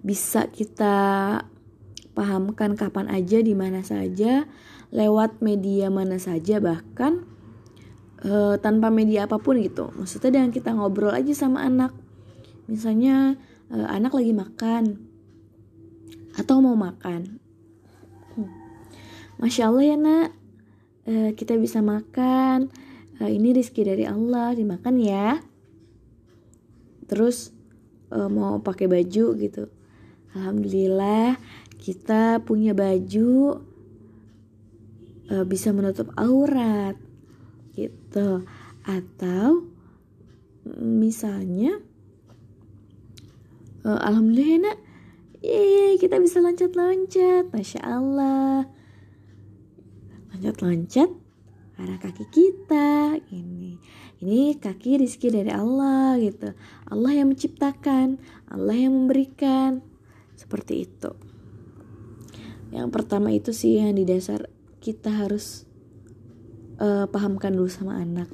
Bisa 0.00 0.46
kita 0.48 0.96
pahamkan 2.14 2.78
kapan 2.78 3.10
aja 3.10 3.42
di 3.42 3.52
mana 3.58 3.82
saja 3.82 4.46
lewat 4.94 5.44
media 5.44 5.92
mana 5.92 6.16
saja 6.16 6.58
bahkan 6.62 7.28
e, 8.22 8.56
tanpa 8.62 8.88
media 8.88 9.26
apa 9.26 9.38
pun 9.38 9.58
gitu. 9.60 9.90
Maksudnya 9.94 10.40
dengan 10.40 10.50
kita 10.54 10.74
ngobrol 10.74 11.14
aja 11.14 11.32
sama 11.34 11.64
anak. 11.66 11.94
Misalnya 12.70 13.38
e, 13.70 13.76
anak 13.76 14.14
lagi 14.14 14.32
makan 14.34 14.84
atau 16.38 16.62
mau 16.62 16.78
makan. 16.78 17.42
Hmm. 18.38 18.50
masya 19.42 19.70
allah 19.70 19.84
ya 19.84 19.96
nak. 19.98 20.28
E, 21.06 21.34
kita 21.34 21.58
bisa 21.58 21.82
makan. 21.82 22.70
E, 23.18 23.22
ini 23.34 23.54
rizki 23.54 23.82
dari 23.82 24.06
Allah 24.06 24.54
dimakan 24.54 24.94
ya. 24.98 25.38
Terus 27.10 27.50
e, 28.10 28.18
mau 28.30 28.62
pakai 28.62 28.86
baju 28.86 29.24
gitu. 29.34 29.64
Alhamdulillah 30.36 31.40
kita 31.78 32.42
punya 32.42 32.74
baju 32.74 33.62
uh, 35.30 35.44
bisa 35.46 35.70
menutup 35.70 36.10
aurat 36.18 36.98
gitu. 38.08 38.48
Atau 38.88 39.68
misalnya 40.80 41.76
uh, 43.84 44.00
alhamdulillah 44.00 44.72
nak. 44.72 44.78
Yeay, 45.38 46.02
kita 46.02 46.18
bisa 46.18 46.42
loncat-loncat 46.42 47.54
Masya 47.54 47.78
Allah. 47.86 48.66
Loncat-loncat 50.34 51.14
karena 51.78 51.94
kaki 52.02 52.26
kita 52.26 53.22
ini. 53.30 53.78
Ini 54.18 54.58
kaki 54.58 54.98
rizki 54.98 55.30
dari 55.30 55.54
Allah 55.54 56.18
gitu. 56.18 56.58
Allah 56.90 57.12
yang 57.14 57.30
menciptakan 57.30 58.18
Allah 58.50 58.74
yang 58.74 58.98
memberikan. 58.98 59.78
Seperti 60.34 60.90
itu. 60.90 61.14
Yang 62.74 62.88
pertama 62.90 63.30
itu 63.30 63.54
sih 63.54 63.78
yang 63.78 63.94
di 63.94 64.02
dasar 64.02 64.50
kita 64.82 65.22
harus 65.22 65.67
uh, 66.78 67.06
pahamkan 67.10 67.54
dulu 67.54 67.70
sama 67.70 67.98
anak 68.00 68.30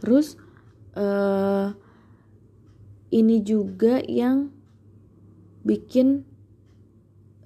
terus 0.00 0.36
uh, 0.96 1.72
ini 3.12 3.40
juga 3.40 4.02
yang 4.04 4.50
bikin 5.62 6.26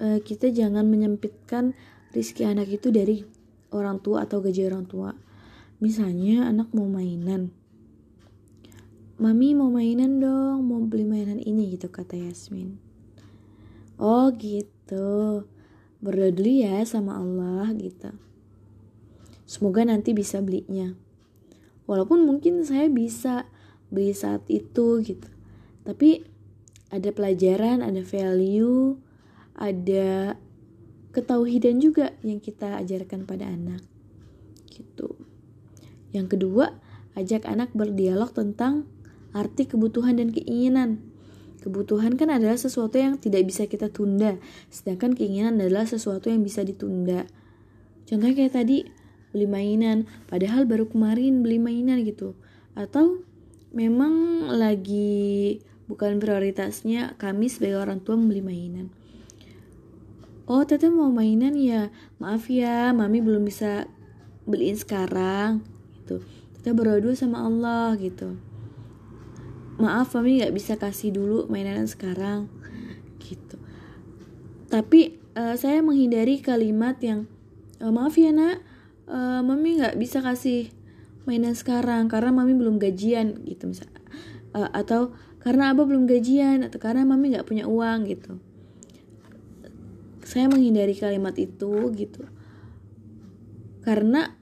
uh, 0.01 0.19
kita 0.21 0.51
jangan 0.51 0.89
menyempitkan 0.89 1.77
rizki 2.11 2.43
anak 2.43 2.69
itu 2.73 2.91
dari 2.91 3.23
orang 3.71 4.03
tua 4.03 4.27
atau 4.27 4.43
gaji 4.43 4.67
orang 4.67 4.85
tua. 4.87 5.15
Misalnya 5.81 6.51
anak 6.51 6.75
mau 6.77 6.85
mainan. 6.91 7.55
Mami 9.21 9.53
mau 9.53 9.69
mainan 9.69 10.21
dong, 10.21 10.65
mau 10.65 10.81
beli 10.85 11.05
mainan 11.05 11.41
ini 11.41 11.77
gitu 11.77 11.93
kata 11.93 12.17
Yasmin. 12.17 12.81
Oh 14.01 14.33
gitu. 14.33 15.45
Berdoa 16.01 16.33
dulu 16.33 16.53
ya 16.65 16.81
sama 16.89 17.21
Allah 17.21 17.69
gitu. 17.77 18.13
Semoga 19.51 19.83
nanti 19.83 20.15
bisa 20.15 20.39
belinya. 20.39 20.95
Walaupun 21.91 22.23
mungkin 22.23 22.63
saya 22.63 22.87
bisa 22.87 23.51
beli 23.91 24.15
saat 24.15 24.47
itu 24.47 25.03
gitu. 25.03 25.27
Tapi 25.83 26.23
ada 26.95 27.11
pelajaran, 27.11 27.83
ada 27.83 27.99
value, 28.07 28.95
ada 29.59 30.39
ketauhidan 31.11 31.83
juga 31.83 32.15
yang 32.23 32.39
kita 32.39 32.79
ajarkan 32.79 33.27
pada 33.27 33.51
anak. 33.51 33.83
Gitu. 34.71 35.19
Yang 36.15 36.39
kedua, 36.39 36.79
ajak 37.19 37.43
anak 37.51 37.75
berdialog 37.75 38.31
tentang 38.31 38.87
arti 39.35 39.67
kebutuhan 39.67 40.23
dan 40.23 40.31
keinginan. 40.31 41.03
Kebutuhan 41.59 42.15
kan 42.15 42.31
adalah 42.31 42.55
sesuatu 42.55 43.03
yang 43.03 43.19
tidak 43.19 43.51
bisa 43.51 43.67
kita 43.67 43.91
tunda, 43.91 44.39
sedangkan 44.71 45.19
keinginan 45.19 45.59
adalah 45.59 45.91
sesuatu 45.91 46.31
yang 46.31 46.47
bisa 46.47 46.63
ditunda. 46.63 47.27
Contohnya 48.07 48.47
kayak 48.47 48.55
tadi, 48.55 49.00
beli 49.31 49.47
mainan, 49.47 50.07
padahal 50.27 50.67
baru 50.67 50.87
kemarin 50.91 51.43
beli 51.43 51.59
mainan 51.63 52.03
gitu. 52.03 52.35
Atau 52.75 53.23
memang 53.71 54.47
lagi 54.51 55.63
bukan 55.91 56.23
prioritasnya 56.23 57.19
kami 57.19 57.51
sebagai 57.51 57.83
orang 57.83 57.99
tua 58.03 58.15
membeli 58.15 58.43
mainan. 58.43 58.87
Oh 60.51 60.67
teteh 60.67 60.91
mau 60.91 61.11
mainan 61.15 61.55
ya? 61.55 61.95
Maaf 62.19 62.51
ya 62.51 62.91
mami 62.91 63.23
belum 63.23 63.47
bisa 63.47 63.87
beliin 64.47 64.75
sekarang. 64.75 65.63
Gitu. 66.03 66.23
Teteh 66.59 66.75
berdoa 66.75 67.15
sama 67.15 67.47
Allah 67.47 67.95
gitu. 67.99 68.35
Maaf 69.79 70.15
mami 70.19 70.43
nggak 70.43 70.55
bisa 70.55 70.75
kasih 70.75 71.15
dulu 71.15 71.47
mainan 71.47 71.87
sekarang. 71.87 72.51
Gitu. 73.23 73.59
Tapi 74.67 75.19
uh, 75.39 75.55
saya 75.55 75.83
menghindari 75.83 76.43
kalimat 76.43 76.99
yang 76.99 77.31
uh, 77.79 77.95
maaf 77.95 78.19
ya 78.19 78.35
nak 78.35 78.63
uh, 79.11 79.43
mami 79.43 79.83
nggak 79.83 79.99
bisa 79.99 80.23
kasih 80.23 80.71
mainan 81.27 81.53
sekarang 81.53 82.07
karena 82.07 82.31
mami 82.33 82.57
belum 82.57 82.79
gajian 82.79 83.43
gitu 83.45 83.69
misal. 83.69 83.91
Uh, 84.55 84.71
atau 84.71 85.13
karena 85.43 85.75
abah 85.75 85.85
belum 85.85 86.07
gajian 86.07 86.63
atau 86.65 86.79
karena 86.79 87.03
mami 87.05 87.35
nggak 87.35 87.47
punya 87.47 87.67
uang 87.67 88.07
gitu. 88.09 88.39
Saya 90.23 90.47
menghindari 90.47 90.95
kalimat 90.95 91.35
itu 91.37 91.91
gitu. 91.99 92.23
Karena 93.83 94.39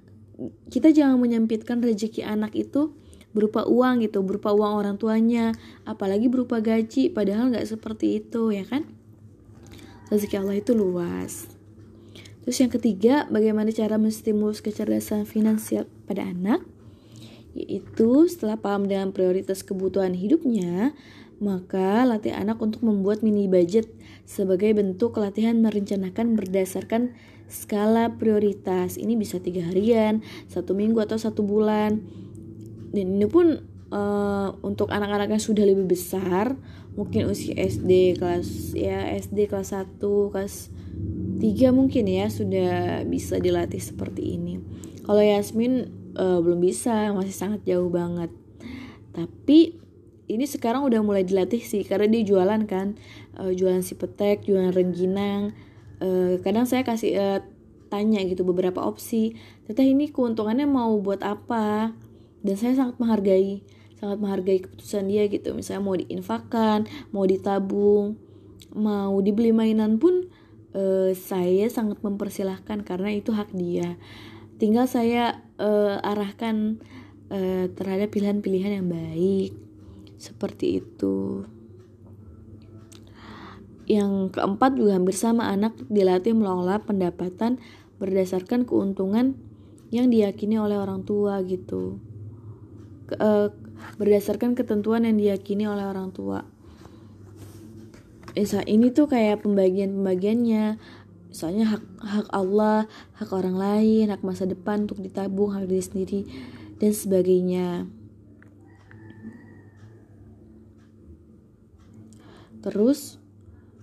kita 0.68 0.94
jangan 0.94 1.18
menyempitkan 1.18 1.82
rezeki 1.82 2.22
anak 2.22 2.54
itu 2.54 2.94
berupa 3.28 3.68
uang 3.68 4.00
gitu 4.02 4.24
berupa 4.24 4.56
uang 4.56 4.72
orang 4.80 4.96
tuanya 4.96 5.52
apalagi 5.84 6.32
berupa 6.32 6.64
gaji 6.64 7.12
padahal 7.12 7.52
nggak 7.52 7.66
seperti 7.66 8.22
itu 8.22 8.52
ya 8.54 8.64
kan? 8.68 8.86
Rezeki 10.08 10.40
Allah 10.40 10.56
itu 10.56 10.72
luas 10.72 11.57
terus 12.48 12.64
yang 12.64 12.72
ketiga 12.72 13.28
bagaimana 13.28 13.68
cara 13.76 14.00
menstimulus 14.00 14.64
kecerdasan 14.64 15.28
finansial 15.28 15.84
pada 16.08 16.24
anak 16.24 16.64
yaitu 17.52 18.24
setelah 18.24 18.56
paham 18.56 18.88
dengan 18.88 19.12
prioritas 19.12 19.60
kebutuhan 19.60 20.16
hidupnya 20.16 20.96
maka 21.44 22.08
latih 22.08 22.32
anak 22.32 22.56
untuk 22.64 22.80
membuat 22.80 23.20
mini 23.20 23.52
budget 23.52 23.92
sebagai 24.24 24.72
bentuk 24.72 25.20
latihan 25.20 25.60
merencanakan 25.60 26.40
berdasarkan 26.40 27.12
skala 27.52 28.16
prioritas. 28.16 28.96
Ini 28.96 29.14
bisa 29.14 29.38
tiga 29.38 29.68
harian, 29.68 30.24
satu 30.50 30.72
minggu 30.74 30.98
atau 30.98 31.14
satu 31.14 31.46
bulan. 31.46 32.02
Dan 32.90 33.20
ini 33.20 33.26
pun 33.30 33.60
uh, 33.92 34.48
untuk 34.66 34.90
anak-anak 34.90 35.30
yang 35.30 35.42
sudah 35.42 35.62
lebih 35.62 35.86
besar, 35.86 36.58
mungkin 36.98 37.30
usia 37.30 37.54
SD 37.54 38.18
kelas 38.18 38.74
ya 38.74 39.06
SD 39.14 39.46
kelas 39.46 39.70
1, 39.76 40.00
kelas 40.34 40.74
3 41.38 41.70
mungkin 41.70 42.04
ya 42.10 42.26
sudah 42.26 43.06
bisa 43.06 43.38
dilatih 43.38 43.78
seperti 43.78 44.34
ini. 44.34 44.58
Kalau 45.06 45.22
Yasmin 45.22 45.88
uh, 46.18 46.42
belum 46.42 46.58
bisa, 46.58 47.14
masih 47.14 47.32
sangat 47.32 47.62
jauh 47.64 47.88
banget. 47.88 48.28
Tapi 49.14 49.78
ini 50.28 50.44
sekarang 50.44 50.84
udah 50.84 51.00
mulai 51.00 51.24
dilatih 51.24 51.62
sih 51.62 51.86
karena 51.86 52.10
dia 52.10 52.22
jualan 52.26 52.62
kan. 52.66 52.98
Uh, 53.38 53.54
jualan 53.54 53.80
si 53.86 53.94
petek 53.94 54.44
jualan 54.44 54.74
rengginang. 54.74 55.54
Uh, 56.02 56.42
kadang 56.42 56.66
saya 56.66 56.82
kasih 56.82 57.16
uh, 57.16 57.40
tanya 57.88 58.20
gitu 58.26 58.42
beberapa 58.42 58.82
opsi. 58.84 59.38
Teteh 59.70 59.88
ini 59.88 60.10
keuntungannya 60.10 60.66
mau 60.68 60.92
buat 60.98 61.22
apa? 61.22 61.94
Dan 62.42 62.54
saya 62.58 62.74
sangat 62.76 62.98
menghargai 63.00 63.62
sangat 63.98 64.18
menghargai 64.22 64.62
keputusan 64.62 65.10
dia 65.10 65.26
gitu. 65.26 65.54
Misalnya 65.54 65.82
mau 65.82 65.96
diinfakkan 65.98 66.86
mau 67.14 67.24
ditabung 67.26 68.18
mau 68.76 69.16
dibeli 69.24 69.50
mainan 69.50 69.96
pun 69.96 70.28
uh, 70.74 71.12
saya 71.16 71.70
sangat 71.70 72.00
mempersilahkan 72.02 72.82
karena 72.82 73.14
itu 73.14 73.30
hak 73.32 73.52
dia 73.52 73.96
tinggal 74.58 74.90
saya 74.90 75.38
uh, 75.62 76.02
arahkan 76.02 76.82
uh, 77.30 77.70
terhadap 77.72 78.10
pilihan-pilihan 78.10 78.82
yang 78.82 78.88
baik 78.90 79.54
seperti 80.18 80.82
itu. 80.82 81.46
Yang 83.88 84.36
keempat 84.36 84.76
juga 84.76 85.00
hampir 85.00 85.16
sama 85.16 85.48
anak 85.48 85.72
dilatih 85.88 86.36
mengelola 86.36 86.82
pendapatan 86.84 87.56
berdasarkan 87.96 88.68
keuntungan 88.68 89.38
yang 89.88 90.12
diyakini 90.12 90.60
oleh 90.60 90.76
orang 90.76 91.06
tua 91.08 91.40
gitu. 91.46 91.96
Ke, 93.08 93.16
uh, 93.16 93.48
berdasarkan 93.96 94.52
ketentuan 94.52 95.08
yang 95.08 95.16
diyakini 95.16 95.64
oleh 95.64 95.88
orang 95.88 96.12
tua. 96.12 96.44
Misal 98.38 98.62
ini 98.70 98.94
tuh 98.94 99.10
kayak 99.10 99.42
pembagian-pembagiannya. 99.42 100.78
Misalnya 101.28 101.64
hak 101.74 101.84
hak 101.98 102.28
Allah, 102.30 102.86
hak 103.18 103.30
orang 103.34 103.58
lain, 103.58 104.14
hak 104.14 104.22
masa 104.22 104.46
depan 104.46 104.86
untuk 104.86 105.02
ditabung, 105.02 105.58
hak 105.58 105.66
diri 105.66 105.82
sendiri 105.82 106.20
dan 106.78 106.94
sebagainya. 106.94 107.68
Terus, 112.62 113.18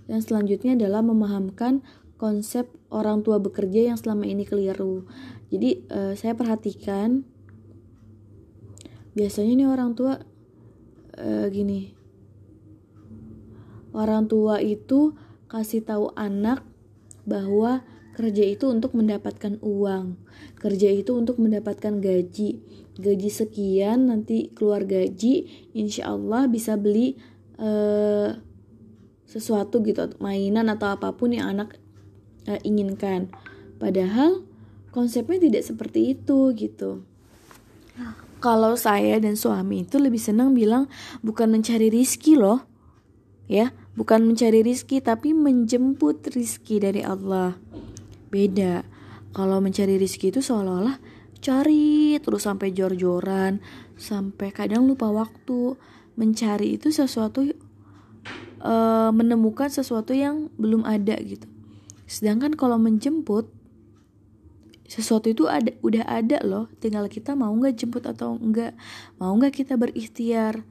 yang 0.07 0.23
selanjutnya 0.23 0.79
adalah 0.79 1.03
memahamkan 1.03 1.83
konsep 2.15 2.71
orang 2.91 3.27
tua 3.27 3.43
bekerja 3.43 3.91
yang 3.91 3.97
selama 3.99 4.23
ini 4.23 4.47
keliru. 4.47 5.03
Jadi, 5.51 5.83
uh, 5.91 6.13
saya 6.15 6.31
perhatikan 6.35 7.27
biasanya 9.15 9.53
nih 9.55 9.67
orang 9.67 9.95
tua 9.95 10.19
uh, 11.19 11.47
gini. 11.51 11.94
Orang 13.95 14.27
tua 14.27 14.59
itu 14.59 15.15
kasih 15.47 15.87
tahu 15.87 16.11
anak 16.19 16.67
bahwa 17.23 17.87
kerja 18.19 18.43
itu 18.43 18.67
untuk 18.67 18.91
mendapatkan 18.91 19.55
uang. 19.63 20.19
Kerja 20.59 20.91
itu 20.91 21.15
untuk 21.15 21.39
mendapatkan 21.39 22.03
gaji. 22.03 22.59
Gaji 22.99 23.29
sekian 23.31 24.11
nanti 24.11 24.51
keluar 24.51 24.83
gaji, 24.83 25.47
insya 25.71 26.11
Allah 26.11 26.51
bisa 26.51 26.75
beli 26.75 27.15
uh, 27.59 28.35
sesuatu 29.25 29.83
gitu 29.83 30.15
mainan 30.23 30.71
atau 30.71 30.95
apa 30.95 31.11
pun 31.11 31.33
yang 31.35 31.51
anak 31.51 31.75
uh, 32.47 32.59
inginkan 32.63 33.27
padahal 33.81 34.45
konsepnya 34.93 35.41
tidak 35.41 35.63
seperti 35.67 36.15
itu 36.15 36.55
gitu 36.55 37.03
kalau 38.39 38.77
saya 38.77 39.17
dan 39.17 39.35
suami 39.35 39.83
itu 39.83 39.97
lebih 39.97 40.21
senang 40.21 40.53
bilang 40.53 40.87
bukan 41.25 41.51
mencari 41.51 41.89
rizki 41.89 42.37
loh 42.37 42.63
ya 43.49 43.73
bukan 43.95 44.27
mencari 44.27 44.61
rizki 44.61 44.99
tapi 44.99 45.31
menjemput 45.31 46.35
rizki 46.35 46.83
dari 46.83 47.01
Allah. 47.01 47.55
Beda. 48.29 48.83
Kalau 49.35 49.59
mencari 49.59 49.99
rizki 49.99 50.31
itu 50.31 50.39
seolah-olah 50.39 50.99
cari 51.43 52.15
terus 52.23 52.47
sampai 52.47 52.71
jor-joran 52.71 53.59
sampai 53.95 54.51
kadang 54.51 54.87
lupa 54.87 55.09
waktu. 55.11 55.79
Mencari 56.15 56.79
itu 56.79 56.95
sesuatu 56.95 57.43
uh, 58.63 59.11
menemukan 59.11 59.67
sesuatu 59.67 60.15
yang 60.15 60.47
belum 60.55 60.87
ada 60.87 61.19
gitu. 61.19 61.43
Sedangkan 62.07 62.55
kalau 62.55 62.79
menjemput 62.79 63.51
sesuatu 64.85 65.27
itu 65.27 65.49
ada 65.49 65.75
udah 65.81 66.05
ada 66.07 66.39
loh. 66.45 66.71
Tinggal 66.79 67.11
kita 67.11 67.35
mau 67.35 67.51
nggak 67.51 67.75
jemput 67.75 68.07
atau 68.07 68.37
enggak 68.39 68.77
mau 69.19 69.33
nggak 69.35 69.65
kita 69.65 69.75
berikhtiar? 69.75 70.63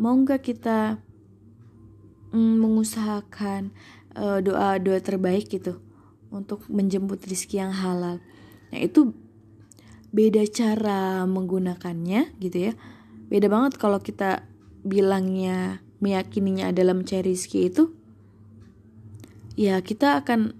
Mau 0.00 0.16
nggak 0.16 0.40
kita 0.40 1.02
mm, 2.34 2.54
mengusahakan 2.58 3.70
uh, 4.16 4.38
doa 4.42 4.78
doa 4.82 4.98
terbaik 4.98 5.50
gitu 5.50 5.78
untuk 6.30 6.62
menjemput 6.70 7.22
rizki 7.26 7.58
yang 7.58 7.74
halal. 7.74 8.22
Nah 8.70 8.80
itu 8.80 9.12
beda 10.10 10.42
cara 10.50 11.26
menggunakannya 11.26 12.34
gitu 12.38 12.70
ya. 12.70 12.72
Beda 13.30 13.46
banget 13.46 13.78
kalau 13.78 14.02
kita 14.02 14.46
bilangnya 14.82 15.82
meyakininya 16.00 16.72
adalah 16.72 16.96
mencari 16.96 17.36
rizki 17.36 17.68
itu 17.68 17.92
ya 19.54 19.76
kita 19.84 20.24
akan 20.24 20.56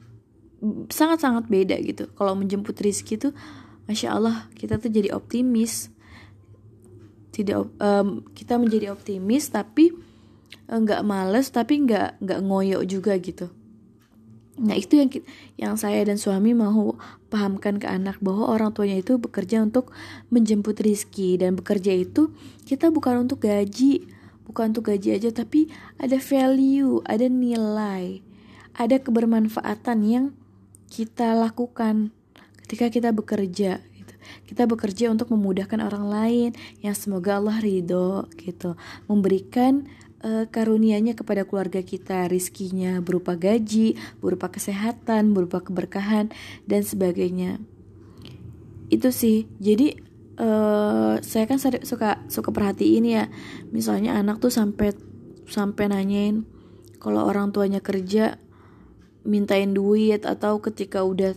sangat-sangat 0.93 1.49
beda 1.49 1.81
gitu. 1.81 2.11
Kalau 2.13 2.37
menjemput 2.37 2.77
rizki 2.85 3.17
tuh 3.17 3.33
masya 3.89 4.15
Allah 4.15 4.51
kita 4.55 4.77
tuh 4.77 4.93
jadi 4.93 5.15
optimis. 5.17 5.89
Tidak 7.31 7.57
um, 7.79 8.27
kita 8.35 8.59
menjadi 8.59 8.93
optimis 8.93 9.49
tapi 9.55 9.95
eh, 9.95 10.10
nggak 10.71 11.03
uh, 11.03 11.07
males 11.07 11.51
tapi 11.51 11.83
nggak 11.85 12.23
nggak 12.23 12.41
ngoyo 12.45 12.83
juga 12.87 13.17
gitu 13.19 13.51
nah 14.61 14.77
itu 14.77 15.01
yang 15.01 15.09
yang 15.57 15.75
saya 15.81 16.05
dan 16.05 16.21
suami 16.21 16.53
mau 16.53 17.01
pahamkan 17.33 17.81
ke 17.81 17.89
anak 17.89 18.21
bahwa 18.21 18.53
orang 18.53 18.77
tuanya 18.77 19.01
itu 19.01 19.17
bekerja 19.17 19.65
untuk 19.65 19.95
menjemput 20.29 20.77
rizki 20.85 21.41
dan 21.41 21.57
bekerja 21.57 21.97
itu 21.97 22.29
kita 22.69 22.93
bukan 22.93 23.25
untuk 23.25 23.49
gaji 23.49 24.05
bukan 24.45 24.77
untuk 24.77 24.93
gaji 24.93 25.17
aja 25.17 25.33
tapi 25.33 25.73
ada 25.97 26.21
value 26.21 27.01
ada 27.09 27.25
nilai 27.25 28.21
ada 28.77 28.97
kebermanfaatan 29.01 29.99
yang 30.05 30.25
kita 30.91 31.39
lakukan 31.39 32.11
ketika 32.67 32.91
kita 32.91 33.11
bekerja 33.15 33.83
gitu. 33.83 34.15
Kita 34.47 34.67
bekerja 34.67 35.11
untuk 35.11 35.31
memudahkan 35.35 35.79
orang 35.83 36.07
lain 36.07 36.51
yang 36.83 36.95
semoga 36.95 37.39
Allah 37.39 37.59
ridho 37.63 38.27
gitu, 38.39 38.75
memberikan 39.07 39.87
uh, 40.25 40.45
karunia-Nya 40.49 41.17
kepada 41.17 41.45
keluarga 41.45 41.81
kita, 41.85 42.29
rizkinya 42.29 43.01
berupa 43.01 43.37
gaji, 43.37 43.97
berupa 44.21 44.53
kesehatan, 44.53 45.33
berupa 45.33 45.61
keberkahan 45.65 46.33
dan 46.69 46.83
sebagainya. 46.85 47.61
Itu 48.93 49.13
sih. 49.15 49.47
Jadi 49.61 49.97
uh, 50.41 51.21
saya 51.21 51.45
kan 51.49 51.59
suka 51.61 52.25
suka 52.27 52.51
perhatiin 52.51 53.05
ya. 53.07 53.25
Misalnya 53.71 54.17
anak 54.19 54.43
tuh 54.43 54.53
sampai 54.53 54.93
sampai 55.51 55.91
nanyain 55.91 56.47
kalau 57.03 57.27
orang 57.27 57.51
tuanya 57.51 57.83
kerja 57.83 58.39
mintain 59.27 59.75
duit 59.75 60.25
atau 60.25 60.63
ketika 60.63 61.03
udah 61.05 61.37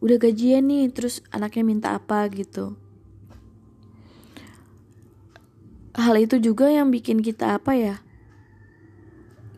udah 0.00 0.16
gajian 0.16 0.64
nih 0.66 0.88
terus 0.90 1.20
anaknya 1.28 1.62
minta 1.62 1.88
apa 1.92 2.24
gitu 2.32 2.74
hal 5.94 6.14
itu 6.18 6.38
juga 6.38 6.70
yang 6.70 6.90
bikin 6.94 7.22
kita 7.22 7.58
apa 7.58 7.74
ya? 7.74 7.96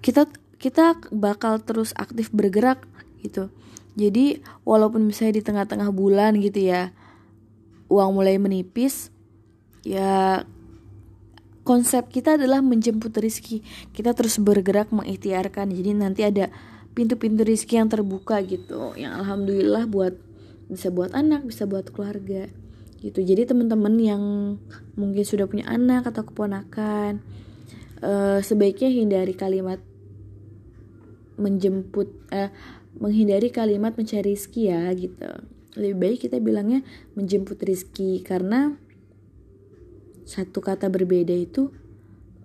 Kita 0.00 0.26
kita 0.62 0.98
bakal 1.10 1.58
terus 1.62 1.90
aktif 1.98 2.30
bergerak 2.30 2.86
gitu. 3.20 3.50
Jadi 3.92 4.40
walaupun 4.64 5.04
misalnya 5.04 5.42
di 5.42 5.44
tengah-tengah 5.44 5.92
bulan 5.92 6.38
gitu 6.40 6.64
ya 6.64 6.96
uang 7.92 8.16
mulai 8.16 8.40
menipis 8.40 9.12
ya 9.84 10.48
konsep 11.60 12.08
kita 12.08 12.40
adalah 12.40 12.64
menjemput 12.64 13.12
rezeki 13.12 13.60
kita 13.92 14.16
terus 14.16 14.40
bergerak 14.40 14.88
mengikhtiarkan 14.88 15.76
jadi 15.76 15.90
nanti 15.92 16.24
ada 16.24 16.48
pintu-pintu 16.96 17.44
rizki 17.44 17.76
yang 17.76 17.92
terbuka 17.92 18.40
gitu. 18.44 18.96
Yang 18.96 19.12
alhamdulillah 19.24 19.84
buat 19.88 20.14
bisa 20.72 20.88
buat 20.88 21.12
anak 21.12 21.44
bisa 21.44 21.68
buat 21.68 21.92
keluarga 21.92 22.48
gitu. 23.02 23.18
Jadi 23.18 23.50
teman-teman 23.50 23.98
yang 23.98 24.22
mungkin 24.94 25.26
sudah 25.26 25.50
punya 25.50 25.66
anak 25.66 26.06
atau 26.06 26.22
keponakan 26.22 27.18
uh, 27.98 28.38
sebaiknya 28.38 28.94
hindari 28.94 29.34
kalimat 29.34 29.82
menjemput 31.34 32.14
uh, 32.30 32.54
menghindari 33.02 33.50
kalimat 33.50 33.98
mencari 33.98 34.38
rizki 34.38 34.70
ya 34.70 34.86
gitu. 34.94 35.26
Lebih 35.74 35.96
baik 35.98 36.18
kita 36.28 36.38
bilangnya 36.38 36.86
menjemput 37.18 37.58
rizki 37.64 38.22
karena 38.22 38.76
satu 40.22 40.62
kata 40.62 40.86
berbeda 40.86 41.34
itu 41.34 41.74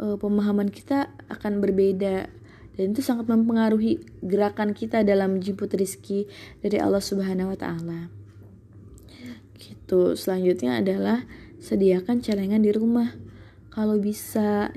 uh, 0.01 0.17
pemahaman 0.17 0.73
kita 0.73 1.13
akan 1.29 1.61
berbeda. 1.61 2.33
Dan 2.77 2.93
itu 2.93 3.01
sangat 3.01 3.25
mempengaruhi 3.25 4.05
gerakan 4.21 4.77
kita 4.77 5.01
dalam 5.01 5.41
menjemput 5.41 5.73
rizki 5.73 6.29
dari 6.61 6.77
Allah 6.77 7.01
Subhanahu 7.01 7.53
wa 7.53 7.57
taala. 7.57 8.26
Gitu. 9.87 10.19
Selanjutnya 10.19 10.83
adalah 10.83 11.23
sediakan 11.63 12.19
celengan 12.19 12.59
di 12.59 12.75
rumah 12.75 13.15
kalau 13.71 13.95
bisa. 13.95 14.75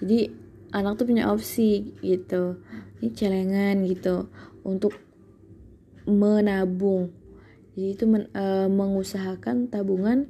Jadi 0.00 0.32
anak 0.72 0.96
tuh 0.96 1.12
punya 1.12 1.28
opsi 1.28 1.92
gitu. 2.00 2.64
Ini 3.04 3.12
celengan 3.12 3.84
gitu 3.84 4.32
untuk 4.64 4.96
menabung. 6.08 7.12
Jadi 7.76 8.00
itu 8.00 8.04
men, 8.08 8.32
e, 8.32 8.64
mengusahakan 8.72 9.68
tabungan 9.68 10.24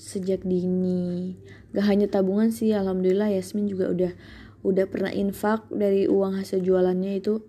sejak 0.00 0.48
dini. 0.48 1.36
Gak 1.76 1.92
hanya 1.92 2.08
tabungan 2.08 2.48
sih, 2.48 2.72
alhamdulillah 2.72 3.36
Yasmin 3.36 3.68
juga 3.68 3.92
udah 3.92 4.12
udah 4.64 4.88
pernah 4.88 5.12
infak 5.12 5.68
dari 5.68 6.08
uang 6.08 6.40
hasil 6.40 6.64
jualannya 6.64 7.20
itu 7.20 7.44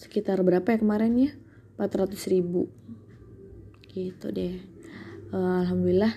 sekitar 0.00 0.40
berapa 0.40 0.64
ya 0.64 0.80
kemarin 0.80 1.12
ya 1.12 1.30
400 1.76 2.16
ribu 2.32 2.72
gitu 3.92 4.32
deh 4.32 4.77
uh, 5.32 5.64
alhamdulillah 5.64 6.14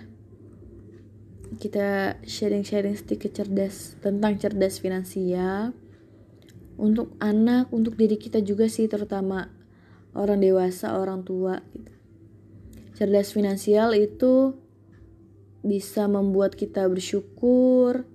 kita 1.60 2.17
sharing-sharing 2.24 2.95
sedikit 2.95 3.36
cerdas 3.36 4.00
tentang 4.00 4.39
cerdas 4.39 4.80
finansial 4.80 5.76
untuk 6.80 7.13
anak 7.19 7.69
untuk 7.76 8.00
diri 8.00 8.15
kita 8.15 8.39
juga 8.39 8.71
sih 8.71 8.88
terutama 8.88 9.52
orang 10.15 10.39
dewasa 10.39 10.95
orang 10.95 11.21
tua 11.28 11.60
gitu. 11.76 11.91
Cerdas 12.95 13.36
finansial 13.36 13.93
itu 13.93 14.56
bisa 15.62 16.08
membuat 16.10 16.58
kita 16.58 16.88
bersyukur 16.89 18.08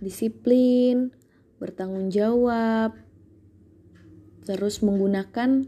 disiplin 0.00 1.12
bertanggung 1.60 2.12
jawab, 2.12 2.96
terus 4.44 4.84
menggunakan 4.84 5.64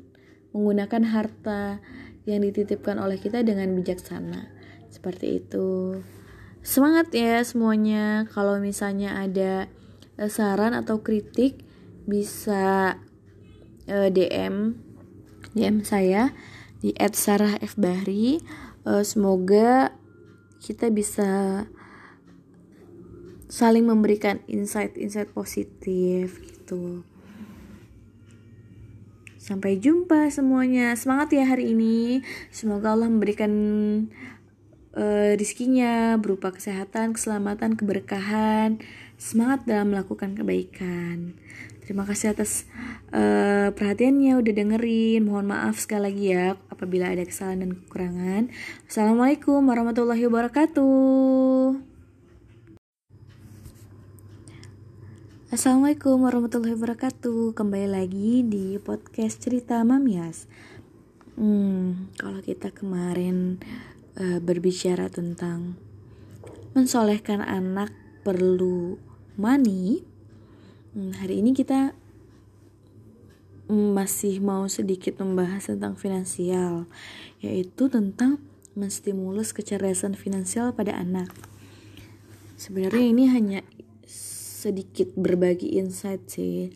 menggunakan 0.53 1.03
harta 1.09 1.81
yang 2.27 2.43
dititipkan 2.43 2.99
oleh 2.99 3.17
kita 3.17 3.41
dengan 3.47 3.73
bijaksana. 3.73 4.51
Seperti 4.91 5.41
itu. 5.41 6.03
Semangat 6.61 7.15
ya 7.15 7.41
semuanya. 7.47 8.27
Kalau 8.35 8.59
misalnya 8.59 9.23
ada 9.23 9.71
eh, 10.19 10.31
saran 10.31 10.75
atau 10.75 11.01
kritik 11.01 11.63
bisa 12.07 12.99
eh, 13.87 14.11
DM 14.11 14.87
DM 15.57 15.81
saya 15.89 16.37
di 16.85 16.93
@sarahfbahri. 16.93 18.45
Uh, 18.87 19.03
semoga 19.03 19.97
kita 20.61 20.93
bisa 20.93 21.65
saling 23.49 23.89
memberikan 23.89 24.45
insight-insight 24.47 25.33
positif 25.33 26.39
gitu. 26.45 27.03
Sampai 29.47 29.79
jumpa 29.79 30.27
semuanya. 30.35 30.99
Semangat 30.99 31.31
ya 31.31 31.47
hari 31.47 31.71
ini. 31.71 32.19
Semoga 32.51 32.99
Allah 32.99 33.07
memberikan 33.07 33.53
uh, 34.99 35.39
rizkinya 35.39 36.19
berupa 36.19 36.51
kesehatan, 36.51 37.15
keselamatan, 37.15 37.79
keberkahan. 37.79 38.83
Semangat 39.15 39.63
dalam 39.63 39.95
melakukan 39.95 40.35
kebaikan. 40.35 41.39
Terima 41.79 42.03
kasih 42.03 42.35
atas 42.35 42.67
uh, 43.15 43.71
perhatiannya 43.71 44.35
udah 44.35 44.51
dengerin. 44.67 45.23
Mohon 45.23 45.55
maaf 45.55 45.79
sekali 45.79 46.11
lagi 46.11 46.25
ya 46.35 46.59
apabila 46.67 47.15
ada 47.15 47.23
kesalahan 47.23 47.63
dan 47.63 47.73
kekurangan. 47.87 48.43
Assalamualaikum 48.91 49.63
warahmatullahi 49.63 50.27
wabarakatuh. 50.27 51.96
Assalamualaikum 55.47 56.27
warahmatullahi 56.27 56.75
wabarakatuh. 56.75 57.55
Kembali 57.55 57.87
lagi 57.87 58.43
di 58.43 58.83
podcast 58.83 59.39
cerita 59.39 59.79
Mamias. 59.87 60.51
Hmm, 61.39 62.11
kalau 62.19 62.43
kita 62.43 62.75
kemarin 62.75 63.63
uh, 64.19 64.43
berbicara 64.43 65.07
tentang 65.07 65.79
mensolehkan 66.75 67.47
anak 67.47 67.95
perlu 68.27 68.99
money 69.39 70.03
hmm, 70.99 71.15
Hari 71.15 71.39
ini 71.39 71.55
kita 71.55 71.95
masih 73.71 74.43
mau 74.43 74.67
sedikit 74.67 75.23
membahas 75.23 75.71
tentang 75.71 75.95
finansial 75.95 76.91
Yaitu 77.39 77.87
tentang 77.87 78.43
menstimulus 78.75 79.55
kecerdasan 79.55 80.19
finansial 80.19 80.75
pada 80.75 80.99
anak. 80.99 81.31
Sebenarnya 82.59 83.15
ini 83.15 83.31
hanya 83.31 83.63
sedikit 84.67 85.15
berbagi 85.15 85.79
insight 85.79 86.27
sih 86.27 86.75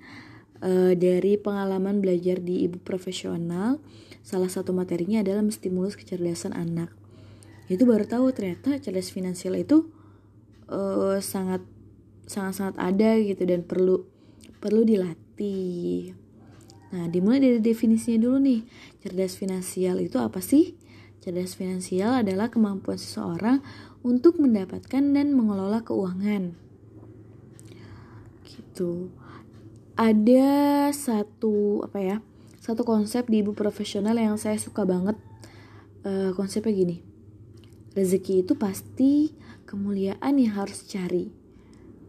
uh, 0.62 0.94
dari 0.94 1.34
pengalaman 1.34 1.98
belajar 1.98 2.38
di 2.38 2.62
ibu 2.70 2.78
profesional. 2.78 3.82
Salah 4.22 4.46
satu 4.46 4.70
materinya 4.70 5.26
adalah 5.26 5.42
menstimulus 5.42 5.98
kecerdasan 5.98 6.54
anak. 6.54 6.94
Itu 7.66 7.82
baru 7.88 8.06
tahu 8.06 8.30
ternyata 8.30 8.78
cerdas 8.78 9.10
finansial 9.10 9.58
itu 9.58 9.90
uh, 10.70 11.18
sangat 11.18 11.66
sangat 12.30 12.54
sangat 12.62 12.76
ada 12.78 13.18
gitu 13.18 13.42
dan 13.42 13.66
perlu 13.66 14.06
perlu 14.62 14.86
dilatih. 14.86 16.14
Nah 16.94 17.10
dimulai 17.10 17.42
dari 17.42 17.58
definisinya 17.58 18.22
dulu 18.22 18.38
nih. 18.38 18.60
Cerdas 19.02 19.34
finansial 19.34 19.98
itu 19.98 20.22
apa 20.22 20.38
sih? 20.38 20.78
Cerdas 21.18 21.58
finansial 21.58 22.22
adalah 22.22 22.54
kemampuan 22.54 22.96
seseorang 22.96 23.58
untuk 24.06 24.38
mendapatkan 24.38 25.02
dan 25.02 25.34
mengelola 25.34 25.82
keuangan 25.82 26.69
gitu. 28.80 29.12
Ada 30.00 30.88
satu 30.96 31.84
apa 31.84 32.00
ya 32.00 32.16
satu 32.56 32.88
konsep 32.88 33.28
di 33.28 33.44
ibu 33.44 33.52
profesional 33.52 34.16
yang 34.16 34.40
saya 34.40 34.56
suka 34.56 34.88
banget. 34.88 35.20
Uh, 36.00 36.32
konsepnya 36.32 36.72
gini. 36.72 36.96
Rezeki 37.92 38.48
itu 38.48 38.56
pasti 38.56 39.36
kemuliaan 39.68 40.40
yang 40.40 40.56
harus 40.56 40.88
cari 40.88 41.36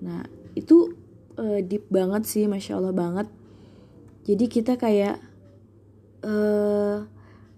nah 0.02 0.26
itu 0.58 0.98
uh, 1.38 1.62
deep 1.62 1.86
banget 1.94 2.26
sih 2.26 2.50
masya 2.50 2.80
allah 2.80 2.96
banget. 2.96 3.30
Jadi 4.26 4.46
kita 4.50 4.74
kayak 4.82 5.22
uh, 6.26 7.06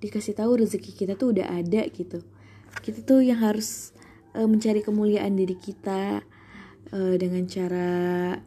dikasih 0.03 0.35
tahu 0.35 0.59
rezeki 0.59 0.91
kita 0.91 1.13
tuh 1.15 1.31
udah 1.31 1.47
ada 1.47 1.87
gitu. 1.87 2.19
Kita 2.83 2.99
tuh 3.07 3.23
yang 3.23 3.39
harus 3.39 3.95
uh, 4.35 4.43
mencari 4.43 4.83
kemuliaan 4.83 5.37
diri 5.37 5.55
kita 5.55 6.25
dengan 6.93 7.49
cara 7.49 8.37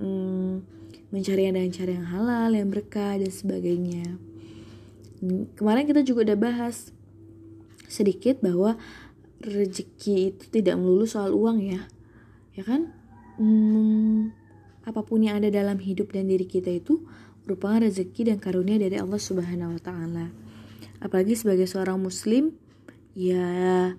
um, 0.00 0.62
mencari 1.10 1.48
dengan 1.48 1.72
cara 1.72 1.90
yang 1.96 2.08
halal, 2.08 2.50
yang 2.52 2.68
berkah 2.68 3.16
dan 3.16 3.30
sebagainya. 3.30 4.20
Kemarin 5.56 5.88
kita 5.88 6.04
juga 6.04 6.32
udah 6.32 6.38
bahas 6.38 6.92
sedikit 7.88 8.42
bahwa 8.44 8.76
rezeki 9.40 10.34
itu 10.34 10.44
tidak 10.52 10.76
melulu 10.76 11.08
soal 11.08 11.32
uang 11.32 11.62
ya, 11.62 11.88
ya 12.52 12.62
kan? 12.66 12.92
Hmm, 13.36 14.32
apa 14.84 15.00
pun 15.04 15.24
yang 15.24 15.40
ada 15.40 15.48
dalam 15.52 15.80
hidup 15.80 16.12
dan 16.12 16.28
diri 16.28 16.44
kita 16.44 16.72
itu 16.72 17.04
merupakan 17.46 17.84
rezeki 17.84 18.32
dan 18.32 18.38
karunia 18.42 18.76
dari 18.76 18.98
Allah 18.98 19.20
Subhanahu 19.20 19.78
Wa 19.78 19.82
Taala. 19.82 20.26
Apalagi 20.98 21.36
sebagai 21.38 21.68
seorang 21.68 22.00
Muslim, 22.00 22.56
ya 23.14 23.94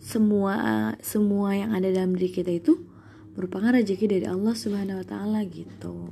semua 0.00 0.54
semua 1.02 1.56
yang 1.56 1.74
ada 1.74 1.90
dalam 1.90 2.14
diri 2.14 2.30
kita 2.30 2.52
itu 2.54 2.95
merupakan 3.36 3.76
rezeki 3.76 4.08
dari 4.08 4.26
Allah 4.26 4.56
Subhanahu 4.56 5.04
wa 5.04 5.06
taala 5.06 5.44
gitu. 5.44 6.10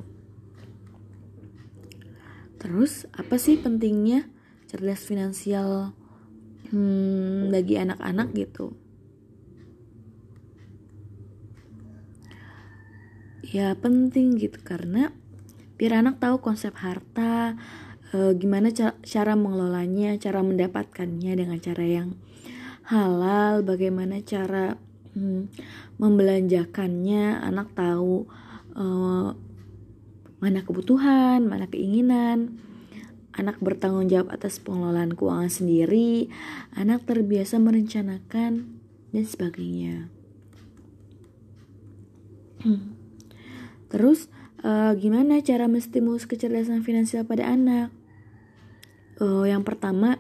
Terus 2.61 3.09
apa 3.13 3.37
sih 3.41 3.61
pentingnya 3.61 4.29
cerdas 4.69 5.05
finansial 5.05 5.93
hmm, 6.73 7.53
bagi 7.53 7.81
anak-anak 7.81 8.33
gitu? 8.37 8.77
Ya 13.45 13.77
penting 13.77 14.41
gitu 14.41 14.61
karena 14.65 15.13
biar 15.77 16.01
anak 16.01 16.19
tahu 16.19 16.41
konsep 16.41 16.73
harta, 16.81 17.55
e, 18.11 18.33
gimana 18.35 18.73
ca 18.73 18.97
cara 19.05 19.37
mengelolanya, 19.37 20.17
cara 20.19 20.41
mendapatkannya 20.41 21.33
dengan 21.37 21.59
cara 21.61 21.85
yang 21.85 22.19
halal, 22.89 23.61
bagaimana 23.63 24.25
cara 24.25 24.81
hmm, 25.15 25.51
membelanjakannya 25.97 27.41
anak 27.41 27.73
tahu 27.73 28.27
uh, 28.75 29.33
mana 30.43 30.61
kebutuhan 30.67 31.47
mana 31.47 31.71
keinginan. 31.71 32.61
Anak 33.35 33.59
bertanggung 33.59 34.07
jawab 34.07 34.31
atas 34.31 34.63
pengelolaan 34.63 35.19
keuangan 35.19 35.51
sendiri. 35.51 36.31
Anak 36.71 37.03
terbiasa 37.03 37.59
merencanakan 37.59 38.79
dan 39.11 39.25
sebagainya. 39.27 40.07
Terus 43.91 44.31
uh, 44.63 44.95
gimana 44.95 45.43
cara 45.43 45.69
menstimulus 45.69 46.31
kecerdasan 46.31 46.87
finansial 46.87 47.27
pada 47.27 47.51
anak? 47.51 47.91
Uh, 49.19 49.47
yang 49.47 49.63
pertama 49.63 50.19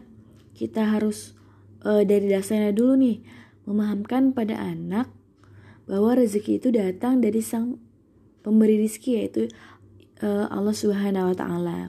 kita 0.54 0.86
harus 0.86 1.34
uh, 1.82 2.06
dari 2.06 2.30
dasarnya 2.30 2.70
dulu 2.70 2.94
nih 2.94 3.18
memahamkan 3.64 4.32
pada 4.36 4.56
anak 4.60 5.08
bahwa 5.84 6.16
rezeki 6.16 6.60
itu 6.60 6.68
datang 6.72 7.20
dari 7.20 7.44
sang 7.44 7.76
pemberi 8.40 8.80
rezeki 8.80 9.10
yaitu 9.20 9.42
uh, 10.24 10.48
Allah 10.48 10.76
Subhanahu 10.76 11.32
wa 11.32 11.36
taala. 11.36 11.80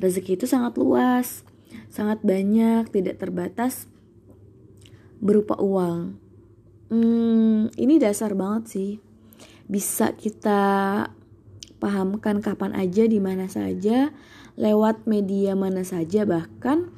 Rezeki 0.00 0.36
itu 0.36 0.44
sangat 0.48 0.76
luas, 0.76 1.44
sangat 1.88 2.20
banyak, 2.20 2.88
tidak 2.92 3.16
terbatas 3.20 3.88
berupa 5.20 5.56
uang. 5.60 6.16
Hmm, 6.90 7.70
ini 7.76 8.00
dasar 8.00 8.34
banget 8.34 8.64
sih. 8.68 8.92
Bisa 9.70 10.12
kita 10.16 10.60
pahamkan 11.80 12.44
kapan 12.44 12.76
aja 12.76 13.08
di 13.08 13.22
mana 13.22 13.48
saja, 13.48 14.12
lewat 14.60 15.08
media 15.08 15.56
mana 15.56 15.86
saja 15.86 16.28
bahkan 16.28 16.92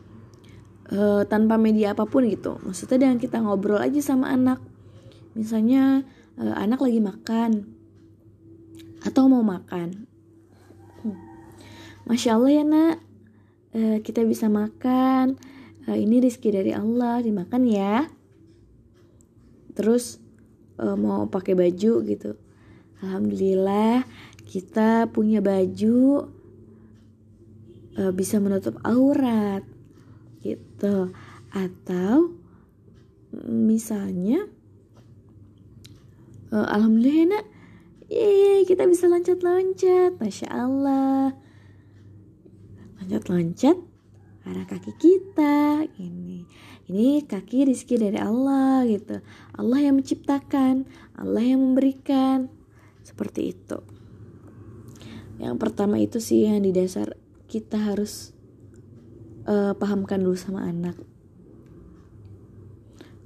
uh, 0.92 1.22
tanpa 1.26 1.56
media 1.56 1.96
apa 1.96 2.04
pun 2.04 2.28
gitu. 2.28 2.60
Maksudnya 2.62 3.08
dengan 3.08 3.18
kita 3.18 3.40
ngobrol 3.40 3.80
aja 3.80 3.98
sama 4.04 4.30
anak. 4.30 4.60
Misalnya 5.32 6.04
uh, 6.36 6.54
anak 6.54 6.84
lagi 6.84 7.00
makan 7.00 7.50
atau 9.02 9.26
mau 9.26 9.42
makan. 9.42 10.06
Hmm. 11.02 11.18
masya 12.06 12.36
allah 12.38 12.52
ya 12.52 12.64
nak. 12.64 12.96
Uh, 13.72 13.98
kita 14.04 14.22
bisa 14.28 14.52
makan. 14.52 15.40
Uh, 15.88 15.96
ini 15.96 16.22
rizki 16.22 16.52
dari 16.52 16.76
Allah 16.76 17.24
dimakan 17.24 17.62
ya. 17.66 18.06
Terus 19.72 20.20
uh, 20.76 20.94
mau 20.94 21.26
pakai 21.26 21.56
baju 21.56 21.92
gitu. 22.04 22.36
Alhamdulillah 23.02 24.06
kita 24.46 25.08
punya 25.10 25.42
baju 25.42 26.28
bisa 28.16 28.40
menutup 28.40 28.80
aurat 28.88 29.71
gitu. 30.42 31.14
Atau 31.54 32.36
misalnya 33.48 34.44
uh, 36.52 36.66
alhamdulillah 36.68 37.38
nak. 37.38 37.46
Yeay, 38.12 38.68
kita 38.68 38.84
bisa 38.84 39.08
loncat-loncat. 39.08 40.20
Masya 40.20 40.52
Allah. 40.52 41.32
Loncat-loncat 43.00 43.92
arah 44.42 44.66
kaki 44.66 44.92
kita 44.98 45.86
ini 46.02 46.42
ini 46.90 47.22
kaki 47.22 47.70
rizki 47.70 47.94
dari 47.94 48.18
Allah 48.18 48.82
gitu. 48.90 49.22
Allah 49.54 49.78
yang 49.80 50.02
menciptakan 50.02 50.84
Allah 51.14 51.42
yang 51.46 51.62
memberikan. 51.62 52.50
Seperti 53.02 53.54
itu. 53.54 53.78
Yang 55.38 55.56
pertama 55.58 55.98
itu 55.98 56.18
sih 56.22 56.46
yang 56.46 56.62
di 56.62 56.70
dasar 56.74 57.18
kita 57.46 57.78
harus 57.78 58.31
uh, 59.46 59.72
pahamkan 59.76 60.22
dulu 60.22 60.36
sama 60.38 60.66
anak. 60.66 60.98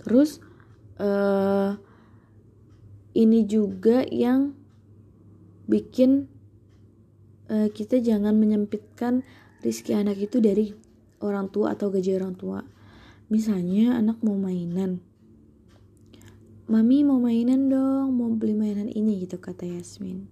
Terus 0.00 0.38
uh, 1.02 1.74
ini 3.16 3.42
juga 3.48 4.06
yang 4.06 4.54
bikin 5.66 6.30
uh, 7.50 7.68
kita 7.72 7.98
jangan 7.98 8.38
menyempitkan 8.38 9.26
rizki 9.64 9.96
anak 9.96 10.20
itu 10.20 10.38
dari 10.38 10.70
orang 11.18 11.50
tua 11.50 11.74
atau 11.74 11.90
gaji 11.90 12.14
orang 12.14 12.38
tua. 12.38 12.62
Misalnya 13.26 13.98
anak 13.98 14.22
mau 14.22 14.38
mainan. 14.38 15.02
Mami 16.66 17.06
mau 17.06 17.22
mainan 17.22 17.70
dong 17.70 18.14
mau 18.14 18.30
beli 18.34 18.54
mainan 18.54 18.90
ini 18.90 19.22
gitu 19.26 19.38
kata 19.38 19.66
Yasmin. 19.66 20.26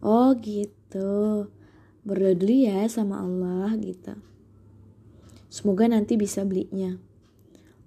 Oh 0.00 0.32
gitu. 0.36 1.48
Berdoa 2.00 2.32
dulu 2.32 2.56
ya 2.64 2.88
sama 2.88 3.20
Allah 3.20 3.76
gitu 3.76 4.16
Semoga 5.50 5.90
nanti 5.90 6.14
bisa 6.14 6.46
belinya. 6.46 6.96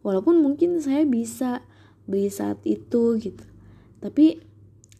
Walaupun 0.03 0.43
mungkin 0.43 0.83
saya 0.83 1.07
bisa 1.07 1.63
beli 2.03 2.27
saat 2.27 2.59
itu 2.67 3.15
gitu. 3.23 3.45
Tapi 4.03 4.43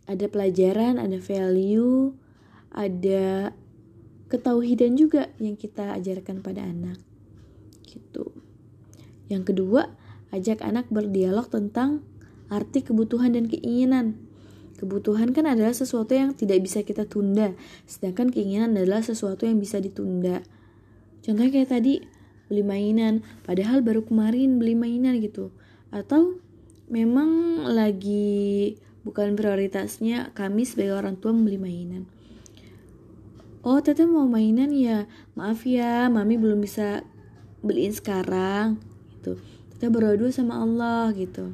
ada 0.08 0.32
pelajaran, 0.32 0.96
ada 0.96 1.20
value, 1.20 2.16
ada 2.72 3.52
ketauhidan 4.32 4.96
juga 4.96 5.28
yang 5.38 5.60
kita 5.60 5.94
ajarkan 6.00 6.40
pada 6.40 6.64
anak. 6.64 6.98
Gitu. 7.84 8.32
Yang 9.28 9.54
kedua, 9.54 9.92
ajak 10.32 10.64
anak 10.64 10.88
berdialog 10.88 11.52
tentang 11.52 12.02
arti 12.48 12.82
kebutuhan 12.82 13.36
dan 13.36 13.52
keinginan. 13.52 14.18
Kebutuhan 14.80 15.32
kan 15.32 15.48
adalah 15.48 15.72
sesuatu 15.72 16.12
yang 16.12 16.36
tidak 16.36 16.60
bisa 16.66 16.84
kita 16.84 17.08
tunda, 17.08 17.56
sedangkan 17.88 18.34
keinginan 18.34 18.76
adalah 18.76 19.00
sesuatu 19.00 19.48
yang 19.48 19.62
bisa 19.62 19.80
ditunda. 19.80 20.44
Contohnya 21.24 21.52
kayak 21.56 21.72
tadi, 21.72 22.04
beli 22.54 22.62
mainan 22.62 23.26
padahal 23.42 23.82
baru 23.82 24.06
kemarin 24.06 24.62
beli 24.62 24.78
mainan 24.78 25.18
gitu. 25.18 25.50
Atau 25.90 26.38
memang 26.86 27.66
lagi 27.66 28.78
bukan 29.02 29.34
prioritasnya 29.34 30.30
kami 30.38 30.70
sebagai 30.70 31.02
orang 31.02 31.18
tua 31.18 31.34
membeli 31.34 31.58
mainan. 31.58 32.06
Oh 33.66 33.82
teteh 33.82 34.06
mau 34.06 34.30
mainan 34.30 34.70
ya? 34.70 35.10
Maaf 35.34 35.66
ya 35.66 36.06
mami 36.14 36.38
belum 36.38 36.62
bisa 36.62 37.02
beliin 37.66 37.96
sekarang 37.96 38.78
gitu. 39.18 39.42
Kita 39.74 39.90
berdoa 39.90 40.30
sama 40.30 40.62
Allah 40.62 41.10
gitu. 41.18 41.50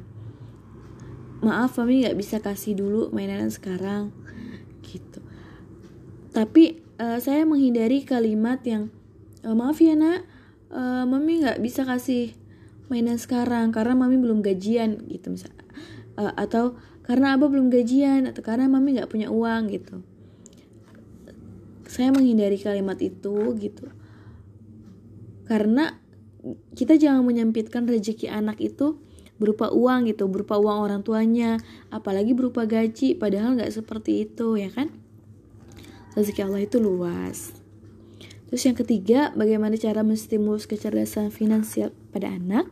Maaf 1.40 1.80
mami 1.80 2.04
nggak 2.04 2.18
bisa 2.20 2.36
kasih 2.44 2.76
dulu 2.76 3.08
mainan 3.16 3.48
sekarang 3.48 4.12
gitu. 4.84 5.24
Tapi 6.30 6.82
uh, 7.00 7.18
saya 7.22 7.46
menghindari 7.48 8.04
kalimat 8.04 8.60
yang 8.66 8.90
uh, 9.46 9.54
maaf 9.56 9.80
ya 9.80 9.96
nak 9.96 10.26
uh, 10.70 11.04
mami 11.06 11.42
nggak 11.42 11.58
bisa 11.60 11.82
kasih 11.82 12.34
mainan 12.90 13.18
sekarang 13.18 13.70
karena 13.70 13.94
mami 13.94 14.18
belum 14.18 14.42
gajian 14.42 15.06
gitu 15.06 15.34
misal. 15.34 15.50
Uh, 16.18 16.34
atau 16.34 16.78
karena 17.06 17.34
abah 17.34 17.50
belum 17.50 17.70
gajian 17.70 18.30
atau 18.30 18.42
karena 18.42 18.70
mami 18.70 18.98
nggak 18.98 19.10
punya 19.10 19.30
uang 19.30 19.70
gitu. 19.70 20.02
Saya 21.90 22.14
menghindari 22.14 22.58
kalimat 22.58 22.98
itu 23.02 23.54
gitu. 23.58 23.90
Karena 25.46 25.98
kita 26.78 26.94
jangan 26.96 27.26
menyempitkan 27.26 27.84
rezeki 27.84 28.30
anak 28.30 28.62
itu 28.62 28.96
berupa 29.40 29.72
uang 29.72 30.04
gitu 30.04 30.28
berupa 30.28 30.60
uang 30.60 30.84
orang 30.84 31.00
tuanya 31.00 31.56
apalagi 31.88 32.36
berupa 32.36 32.68
gaji 32.68 33.16
padahal 33.16 33.56
nggak 33.56 33.72
seperti 33.72 34.28
itu 34.28 34.56
ya 34.56 34.70
kan? 34.70 34.94
Rezeki 36.14 36.42
Allah 36.46 36.62
itu 36.66 36.78
luas 36.82 37.59
terus 38.50 38.66
yang 38.66 38.74
ketiga 38.74 39.30
bagaimana 39.38 39.78
cara 39.78 40.02
menstimulus 40.02 40.66
kecerdasan 40.66 41.30
finansial 41.30 41.94
pada 42.10 42.34
anak 42.34 42.66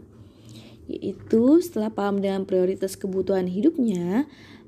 yaitu 0.91 1.63
setelah 1.63 1.95
paham 1.95 2.19
dengan 2.19 2.45
prioritas 2.45 2.99
kebutuhan 2.99 3.47
hidupnya 3.47 4.27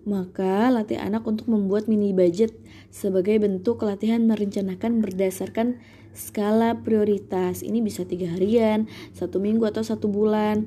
maka 0.09 0.73
latih 0.73 0.97
anak 0.97 1.27
untuk 1.29 1.51
membuat 1.51 1.85
mini 1.91 2.17
budget 2.17 2.57
sebagai 2.89 3.37
bentuk 3.37 3.85
latihan 3.85 4.25
merencanakan 4.25 5.05
berdasarkan 5.05 5.77
skala 6.17 6.81
prioritas. 6.81 7.61
Ini 7.61 7.85
bisa 7.85 8.09
tiga 8.09 8.33
harian, 8.33 8.89
satu 9.13 9.39
minggu 9.39 9.69
atau 9.69 9.85
satu 9.85 10.09
bulan 10.09 10.65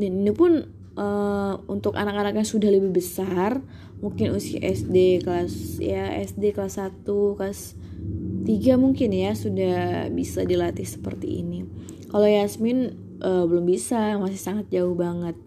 dan 0.00 0.24
ini 0.24 0.32
pun 0.32 0.64
uh, 0.96 1.54
untuk 1.68 1.92
anak-anak 1.92 2.40
yang 2.40 2.48
sudah 2.48 2.72
lebih 2.72 2.96
besar 2.96 3.60
mungkin 4.00 4.32
usia 4.32 4.64
SD 4.64 5.20
kelas 5.20 5.76
ya 5.76 6.08
SD 6.24 6.56
kelas 6.56 6.80
1 6.80 7.04
kelas 7.36 7.76
3 8.44 8.80
mungkin 8.80 9.10
ya 9.12 9.36
sudah 9.36 10.08
bisa 10.10 10.42
dilatih 10.42 10.88
seperti 10.88 11.44
ini. 11.44 11.62
Kalau 12.10 12.26
Yasmin 12.26 12.96
uh, 13.22 13.46
belum 13.46 13.68
bisa 13.68 14.18
masih 14.18 14.40
sangat 14.40 14.66
jauh 14.72 14.96
banget. 14.96 15.38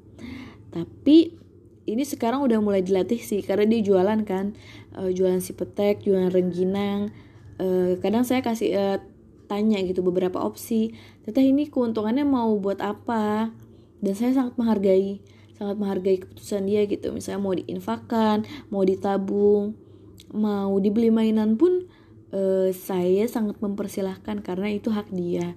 Tapi 0.72 1.36
ini 1.84 2.04
sekarang 2.08 2.40
udah 2.48 2.64
mulai 2.64 2.80
dilatih 2.80 3.20
sih 3.20 3.44
karena 3.44 3.68
dia 3.68 3.82
jualan 3.84 4.20
kan. 4.24 4.56
Uh, 4.96 5.12
jualan 5.12 5.44
si 5.44 5.52
petek 5.52 6.06
jualan 6.08 6.32
rengginang. 6.32 7.12
Uh, 7.60 8.00
kadang 8.00 8.24
saya 8.24 8.40
kasih 8.40 8.70
uh, 8.78 8.98
tanya 9.52 9.84
gitu 9.84 10.00
beberapa 10.06 10.40
opsi. 10.40 10.96
Teteh 11.28 11.44
ini 11.44 11.68
keuntungannya 11.68 12.24
mau 12.24 12.56
buat 12.56 12.80
apa? 12.80 13.52
Dan 14.00 14.14
saya 14.16 14.32
sangat 14.32 14.56
menghargai 14.56 15.20
sangat 15.54 15.76
menghargai 15.76 16.18
keputusan 16.24 16.64
dia 16.70 16.88
gitu. 16.88 17.12
Misalnya 17.12 17.42
mau 17.44 17.54
diinfakkan 17.58 18.48
mau 18.72 18.88
ditabung 18.88 19.76
mau 20.34 20.74
dibeli 20.82 21.14
mainan 21.14 21.56
pun 21.62 21.86
uh, 22.34 22.70
saya 22.74 23.30
sangat 23.30 23.62
mempersilahkan 23.62 24.42
karena 24.42 24.68
itu 24.74 24.90
hak 24.90 25.14
dia. 25.14 25.54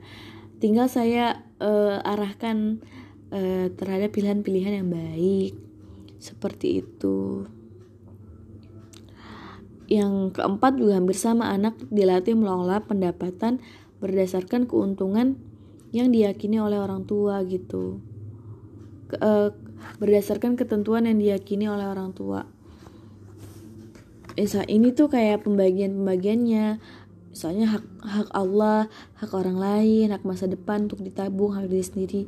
Tinggal 0.60 0.92
saya 0.92 1.42
uh, 1.58 1.98
arahkan 2.04 2.84
uh, 3.32 3.66
terhadap 3.74 4.12
pilihan-pilihan 4.12 4.84
yang 4.84 4.88
baik. 4.92 5.56
Seperti 6.20 6.84
itu. 6.84 7.48
Yang 9.86 10.34
keempat 10.36 10.76
juga 10.76 10.98
hampir 10.98 11.16
sama 11.16 11.50
anak 11.54 11.78
dilatih 11.88 12.34
mengelola 12.34 12.82
pendapatan 12.84 13.62
berdasarkan 14.02 14.66
keuntungan 14.66 15.38
yang 15.94 16.10
diyakini 16.10 16.58
oleh 16.58 16.76
orang 16.76 17.06
tua 17.06 17.40
gitu. 17.46 18.02
Uh, 19.22 19.54
berdasarkan 20.02 20.58
ketentuan 20.58 21.06
yang 21.06 21.22
diyakini 21.22 21.70
oleh 21.70 21.86
orang 21.86 22.10
tua. 22.10 22.55
Misal 24.36 24.68
ini 24.68 24.92
tuh 24.92 25.08
kayak 25.08 25.48
pembagian-pembagiannya. 25.48 26.76
Misalnya 27.32 27.66
hak 27.72 27.84
hak 28.04 28.28
Allah, 28.36 28.88
hak 29.20 29.32
orang 29.32 29.56
lain, 29.56 30.12
hak 30.12 30.24
masa 30.28 30.44
depan 30.44 30.88
untuk 30.88 31.00
ditabung, 31.00 31.56
hak 31.56 31.72
diri 31.72 31.84
sendiri 31.84 32.22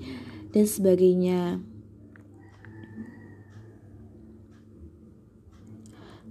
dan 0.53 0.65
sebagainya. 0.65 1.61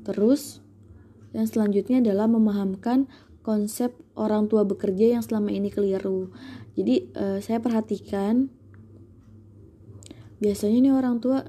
Terus 0.02 0.66
yang 1.38 1.46
selanjutnya 1.46 2.02
adalah 2.02 2.26
memahamkan 2.26 3.06
konsep 3.46 3.94
orang 4.18 4.50
tua 4.50 4.66
bekerja 4.66 5.14
yang 5.18 5.22
selama 5.22 5.54
ini 5.54 5.70
keliru. 5.70 6.34
Jadi 6.74 7.14
uh, 7.14 7.38
saya 7.38 7.62
perhatikan 7.62 8.50
biasanya 10.38 10.78
nih 10.90 10.94
orang 10.94 11.18
tua 11.18 11.46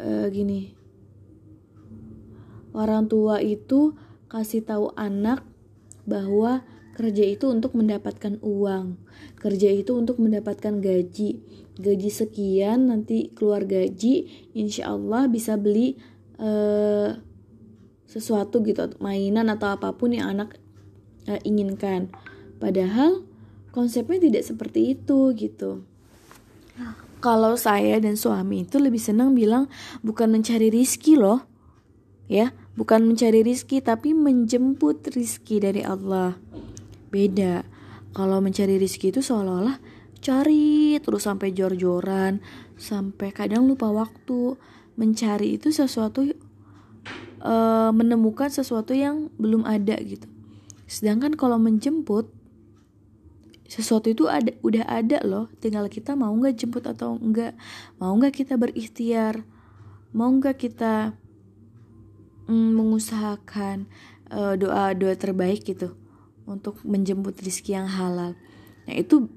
uh, 0.00 0.26
gini 0.32 0.81
orang 2.72 3.08
tua 3.08 3.40
itu 3.40 3.96
kasih 4.28 4.64
tahu 4.64 4.92
anak 4.96 5.44
bahwa 6.08 6.64
kerja 6.92 7.24
itu 7.24 7.48
untuk 7.48 7.72
mendapatkan 7.72 8.36
uang 8.42 9.00
kerja 9.42 9.74
itu 9.74 9.98
untuk 9.98 10.22
mendapatkan 10.22 10.78
gaji. 10.78 11.42
Gaji 11.74 12.10
sekian 12.14 12.94
nanti 12.94 13.34
keluar 13.34 13.66
gaji 13.66 14.30
insya 14.54 14.94
Allah 14.94 15.26
bisa 15.26 15.58
beli 15.58 15.98
uh, 16.38 17.18
sesuatu 18.06 18.62
gitu 18.62 18.94
mainan 19.02 19.50
atau 19.50 19.74
apa 19.74 19.90
pun 19.98 20.14
yang 20.14 20.30
anak 20.30 20.54
uh, 21.26 21.42
inginkan. 21.42 22.14
Padahal 22.62 23.26
konsepnya 23.74 24.22
tidak 24.22 24.46
seperti 24.46 24.94
itu 24.94 25.34
gitu. 25.34 25.82
Kalau 27.18 27.58
saya 27.58 27.98
dan 27.98 28.14
suami 28.14 28.62
itu 28.62 28.78
lebih 28.78 29.02
senang 29.02 29.34
bilang 29.34 29.66
bukan 30.06 30.30
mencari 30.30 30.70
rizki 30.70 31.18
loh 31.18 31.46
ya 32.30 32.54
bukan 32.74 33.04
mencari 33.04 33.44
rizki 33.44 33.84
tapi 33.84 34.16
menjemput 34.16 35.12
rizki 35.12 35.60
dari 35.60 35.84
Allah. 35.84 36.36
Beda. 37.12 37.64
Kalau 38.12 38.44
mencari 38.44 38.76
rizki 38.76 39.08
itu 39.08 39.24
seolah-olah 39.24 39.80
cari 40.22 41.00
terus 41.00 41.24
sampai 41.26 41.50
jor-joran 41.50 42.44
sampai 42.76 43.32
kadang 43.32 43.68
lupa 43.68 43.88
waktu. 43.92 44.56
Mencari 44.92 45.56
itu 45.56 45.72
sesuatu 45.72 46.20
uh, 47.40 47.90
menemukan 47.96 48.52
sesuatu 48.52 48.92
yang 48.92 49.32
belum 49.40 49.64
ada 49.64 49.96
gitu. 50.04 50.28
Sedangkan 50.84 51.32
kalau 51.32 51.56
menjemput 51.56 52.28
sesuatu 53.72 54.12
itu 54.12 54.28
ada 54.28 54.52
udah 54.60 54.84
ada 54.84 55.24
loh. 55.24 55.48
Tinggal 55.64 55.88
kita 55.88 56.12
mau 56.12 56.28
nggak 56.36 56.60
jemput 56.60 56.84
atau 56.84 57.16
enggak 57.16 57.56
mau 57.96 58.12
nggak 58.12 58.44
kita 58.44 58.60
berikhtiar? 58.60 59.48
Mau 60.12 60.28
nggak 60.28 60.60
kita 60.60 61.16
mm, 62.48 62.70
mengusahakan 62.76 63.86
uh, 64.32 64.54
doa 64.56 64.96
doa 64.96 65.14
terbaik 65.14 65.66
gitu 65.66 65.94
untuk 66.48 66.80
menjemput 66.82 67.38
rizki 67.42 67.76
yang 67.76 67.86
halal. 67.86 68.34
Nah 68.88 68.94
itu 68.94 69.30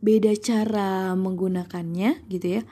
beda 0.00 0.32
cara 0.38 1.12
menggunakannya 1.18 2.24
gitu 2.30 2.60
ya. 2.60 2.62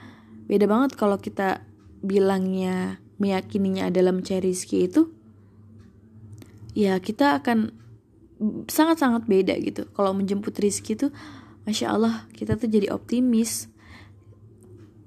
Beda 0.45 0.65
banget 0.69 0.97
kalau 0.97 1.17
kita 1.17 1.65
bilangnya 2.05 3.01
meyakininya 3.17 3.89
adalah 3.89 4.13
mencari 4.13 4.51
rizki 4.51 4.85
itu 4.85 5.09
ya 6.75 6.99
kita 6.99 7.39
akan 7.41 7.71
sangat-sangat 8.67 9.25
beda 9.25 9.55
gitu. 9.63 9.87
Kalau 9.95 10.11
menjemput 10.11 10.53
rizki 10.59 10.99
tuh 10.99 11.09
masya 11.63 11.95
Allah 11.95 12.27
kita 12.35 12.59
tuh 12.59 12.67
jadi 12.67 12.91
optimis. 12.91 13.71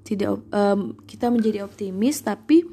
Tidak 0.03 0.29
um, 0.49 0.97
kita 1.05 1.29
menjadi 1.29 1.69
optimis 1.69 2.25
tapi 2.25 2.65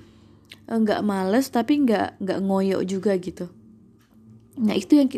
nggak 0.66 1.00
males 1.06 1.48
tapi 1.50 1.82
nggak 1.82 2.18
nggak 2.22 2.38
ngoyo 2.42 2.82
juga 2.82 3.14
gitu 3.18 3.50
nah 4.56 4.72
itu 4.72 4.96
yang 4.96 5.08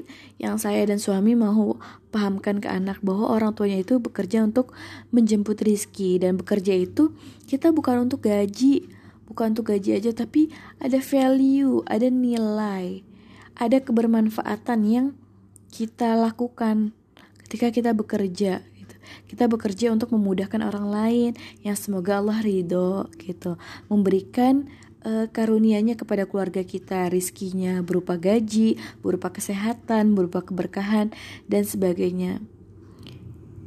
yang 0.43 0.57
saya 0.59 0.83
dan 0.83 0.99
suami 0.99 1.39
mau 1.39 1.79
pahamkan 2.11 2.59
ke 2.59 2.67
anak 2.67 2.99
bahwa 3.07 3.31
orang 3.31 3.55
tuanya 3.55 3.79
itu 3.79 4.03
bekerja 4.03 4.43
untuk 4.43 4.75
menjemput 5.15 5.63
rizki 5.63 6.19
dan 6.19 6.35
bekerja 6.35 6.75
itu 6.75 7.15
kita 7.47 7.71
bukan 7.71 8.11
untuk 8.11 8.27
gaji 8.27 8.91
bukan 9.31 9.55
untuk 9.55 9.71
gaji 9.71 9.95
aja 9.95 10.11
tapi 10.11 10.51
ada 10.83 10.99
value 10.99 11.87
ada 11.87 12.11
nilai 12.11 13.07
ada 13.59 13.79
kebermanfaatan 13.83 14.81
yang 14.87 15.07
kita 15.69 16.15
lakukan 16.19 16.95
ketika 17.45 17.75
kita 17.75 17.91
bekerja 17.93 18.63
gitu. 18.63 18.95
Kita 19.29 19.51
bekerja 19.51 19.93
untuk 19.93 20.15
memudahkan 20.15 20.63
orang 20.63 20.87
lain 20.89 21.33
yang 21.65 21.75
semoga 21.75 22.23
Allah 22.23 22.41
ridho 22.41 23.11
gitu, 23.21 23.59
memberikan 23.91 24.71
uh, 25.05 25.27
karunia-Nya 25.31 25.99
kepada 25.99 26.25
keluarga 26.25 26.63
kita, 26.65 27.11
rizkinya 27.13 27.83
berupa 27.83 28.17
gaji, 28.17 28.79
berupa 29.03 29.31
kesehatan, 29.35 30.17
berupa 30.17 30.43
keberkahan 30.43 31.15
dan 31.47 31.63
sebagainya. 31.67 32.43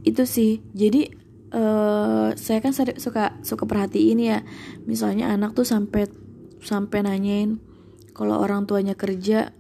Itu 0.02 0.26
sih. 0.26 0.66
Jadi 0.74 1.14
uh, 1.54 2.34
saya 2.34 2.60
kan 2.60 2.74
suka 2.74 3.38
suka 3.46 3.64
perhatiin 3.68 4.20
ya, 4.20 4.40
misalnya 4.88 5.32
anak 5.32 5.54
tuh 5.54 5.68
sampai 5.68 6.10
sampai 6.62 7.02
nanyain 7.04 7.58
kalau 8.14 8.38
orang 8.38 8.70
tuanya 8.70 8.94
kerja 8.94 9.56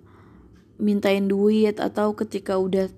mintain 0.77 1.29
duit 1.29 1.77
atau 1.77 2.13
ketika 2.17 2.57
udah 2.57 2.89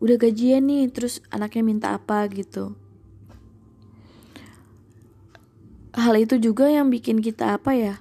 udah 0.00 0.16
gajian 0.20 0.68
nih 0.68 0.92
terus 0.92 1.24
anaknya 1.32 1.62
minta 1.64 1.88
apa 1.96 2.28
gitu 2.28 2.76
hal 5.96 6.14
itu 6.20 6.36
juga 6.36 6.68
yang 6.68 6.92
bikin 6.92 7.24
kita 7.24 7.56
apa 7.56 7.72
ya? 7.72 7.94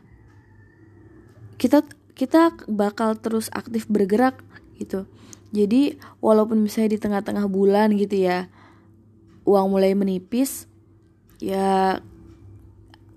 Kita 1.55 1.81
kita 2.15 2.55
bakal 2.67 3.15
terus 3.15 3.47
aktif 3.55 3.87
bergerak 3.87 4.43
gitu. 4.77 5.07
Jadi 5.55 5.95
walaupun 6.19 6.59
misalnya 6.59 6.95
di 6.95 6.99
tengah-tengah 6.99 7.47
bulan 7.47 7.95
gitu 7.95 8.19
ya 8.27 8.51
uang 9.45 9.71
mulai 9.71 9.93
menipis 9.93 10.67
ya 11.37 12.01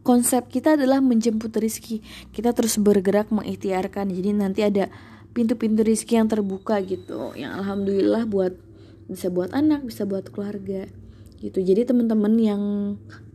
konsep 0.04 0.46
kita 0.52 0.76
adalah 0.76 1.00
menjemput 1.00 1.52
rezeki 1.52 2.04
kita 2.32 2.52
terus 2.52 2.76
bergerak 2.76 3.32
mengikhtiarkan 3.32 4.12
jadi 4.12 4.30
nanti 4.36 4.60
ada 4.64 4.92
pintu-pintu 5.32 5.84
rezeki 5.84 6.20
yang 6.20 6.28
terbuka 6.28 6.80
gitu 6.84 7.32
yang 7.34 7.56
alhamdulillah 7.56 8.28
buat 8.28 8.54
bisa 9.08 9.32
buat 9.32 9.56
anak 9.56 9.88
bisa 9.88 10.04
buat 10.04 10.28
keluarga 10.28 10.88
gitu. 11.38 11.62
Jadi 11.62 11.86
teman-teman 11.86 12.34
yang 12.38 12.62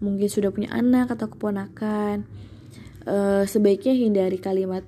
mungkin 0.04 0.28
sudah 0.28 0.52
punya 0.52 0.72
anak 0.76 1.16
atau 1.16 1.32
keponakan 1.32 2.28
uh, 3.08 3.44
sebaiknya 3.48 3.96
hindari 3.96 4.40
kalimat 4.40 4.84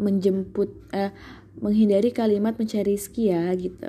menjemput 0.00 0.72
uh, 0.96 1.12
menghindari 1.60 2.10
kalimat 2.16 2.56
mencari 2.56 2.96
rizki 2.96 3.28
ya 3.28 3.52
gitu. 3.52 3.88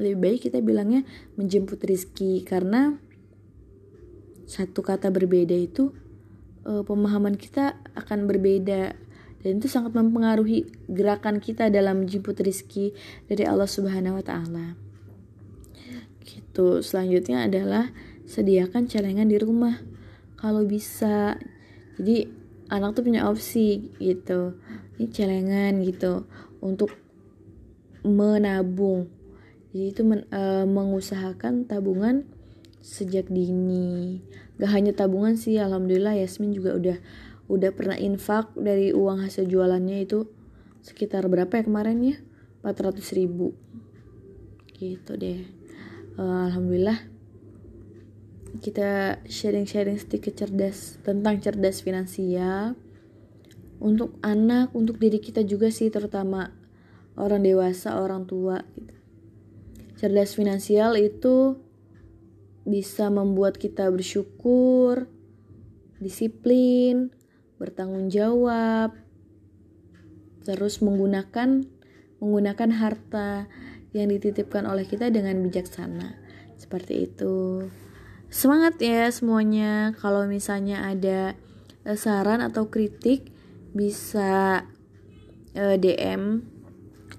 Lebih 0.00 0.16
baik 0.16 0.38
kita 0.48 0.64
bilangnya 0.64 1.04
menjemput 1.36 1.84
rizki 1.84 2.40
karena 2.48 2.96
satu 4.48 4.80
kata 4.80 5.12
berbeda 5.12 5.52
itu 5.52 5.92
uh, 6.64 6.82
pemahaman 6.82 7.36
kita 7.36 7.76
akan 7.92 8.24
berbeda. 8.24 8.96
Dan 9.40 9.56
itu 9.56 9.72
sangat 9.72 9.96
mempengaruhi 9.96 10.68
gerakan 10.84 11.40
kita 11.40 11.72
dalam 11.72 12.04
menjemput 12.04 12.36
rizki 12.44 12.92
dari 13.24 13.48
Allah 13.48 13.64
Subhanahu 13.64 14.20
Wa 14.20 14.24
Taala 14.24 14.89
gitu 16.60 16.84
selanjutnya 16.84 17.48
adalah 17.48 17.88
sediakan 18.28 18.84
celengan 18.84 19.32
di 19.32 19.40
rumah. 19.40 19.80
Kalau 20.36 20.68
bisa. 20.68 21.40
Jadi 21.96 22.28
anak 22.68 23.00
tuh 23.00 23.08
punya 23.08 23.24
opsi 23.32 23.96
gitu. 23.96 24.60
Ini 25.00 25.08
celengan 25.08 25.80
gitu 25.80 26.28
untuk 26.60 26.92
menabung. 28.04 29.08
Jadi 29.72 29.86
itu 29.88 30.02
men, 30.04 30.28
e, 30.28 30.68
mengusahakan 30.68 31.64
tabungan 31.64 32.28
sejak 32.84 33.32
dini. 33.32 34.20
Gak 34.60 34.76
hanya 34.76 34.92
tabungan 34.92 35.40
sih 35.40 35.56
alhamdulillah 35.56 36.20
Yasmin 36.20 36.52
juga 36.52 36.76
udah 36.76 36.96
udah 37.48 37.70
pernah 37.72 37.96
infak 37.96 38.52
dari 38.52 38.92
uang 38.92 39.24
hasil 39.24 39.48
jualannya 39.48 40.04
itu 40.04 40.28
sekitar 40.84 41.24
berapa 41.24 41.56
ya 41.56 41.64
kemarin 41.64 42.04
ya? 42.04 42.16
400 42.60 43.16
ribu. 43.16 43.56
Gitu 44.76 45.16
deh 45.16 45.59
uh, 46.20 46.52
alhamdulillah 46.52 47.00
kita 48.60 49.24
sharing-sharing 49.24 49.96
sedikit 49.96 50.36
cerdas 50.36 51.00
tentang 51.00 51.40
cerdas 51.40 51.80
finansial 51.80 52.76
untuk 53.80 54.20
anak, 54.20 54.76
untuk 54.76 55.00
diri 55.00 55.16
kita 55.16 55.40
juga 55.40 55.72
sih 55.72 55.88
terutama 55.88 56.52
orang 57.16 57.40
dewasa, 57.40 57.96
orang 57.96 58.28
tua 58.28 58.60
gitu. 58.76 58.92
Cerdas 59.96 60.36
finansial 60.36 61.00
itu 61.00 61.56
bisa 62.68 63.08
membuat 63.08 63.56
kita 63.56 63.88
bersyukur, 63.88 65.08
disiplin, 65.96 67.08
bertanggung 67.56 68.12
jawab, 68.12 68.92
terus 70.44 70.84
menggunakan 70.84 71.64
menggunakan 72.20 72.70
harta 72.76 73.48
yang 73.90 74.10
dititipkan 74.10 74.66
oleh 74.66 74.86
kita 74.86 75.10
dengan 75.10 75.38
bijaksana. 75.42 76.14
Seperti 76.60 77.10
itu. 77.10 77.66
Semangat 78.30 78.78
ya 78.78 79.10
semuanya. 79.10 79.90
Kalau 79.98 80.26
misalnya 80.30 80.86
ada 80.86 81.34
uh, 81.82 81.98
saran 81.98 82.44
atau 82.44 82.70
kritik 82.70 83.32
bisa 83.74 84.62
uh, 85.58 85.76
DM 85.78 86.46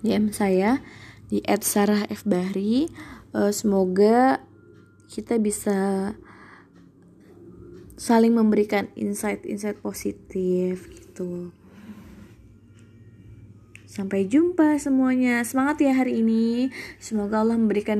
DM 0.01 0.31
saya 0.31 0.79
di 1.27 1.43
@sarahfbahri. 1.43 2.87
Uh, 3.31 3.51
semoga 3.51 4.43
kita 5.11 5.35
bisa 5.39 6.11
saling 7.99 8.33
memberikan 8.33 8.87
insight-insight 8.95 9.83
positif 9.83 10.87
gitu. 10.89 11.51
Sampai 13.91 14.23
jumpa 14.23 14.79
semuanya. 14.79 15.43
Semangat 15.43 15.83
ya 15.83 15.91
hari 15.91 16.23
ini. 16.23 16.71
Semoga 16.95 17.43
Allah 17.43 17.59
memberikan 17.59 17.99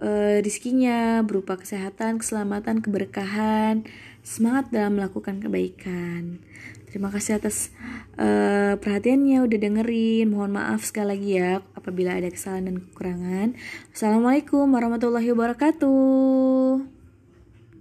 uh, 0.00 0.40
rizkinya 0.40 1.20
berupa 1.20 1.60
kesehatan, 1.60 2.16
keselamatan, 2.16 2.80
keberkahan. 2.80 3.84
Semangat 4.24 4.72
dalam 4.72 4.96
melakukan 4.96 5.44
kebaikan. 5.44 6.40
Terima 6.88 7.12
kasih 7.12 7.36
atas 7.36 7.76
uh, 8.16 8.80
perhatiannya 8.80 9.44
udah 9.44 9.58
dengerin. 9.60 10.32
Mohon 10.32 10.64
maaf 10.64 10.80
sekali 10.80 11.12
lagi 11.12 11.30
ya 11.36 11.60
apabila 11.76 12.16
ada 12.16 12.32
kesalahan 12.32 12.72
dan 12.72 12.76
kekurangan. 12.88 13.48
Assalamualaikum 13.92 14.64
warahmatullahi 14.64 15.28
wabarakatuh. 15.28 16.97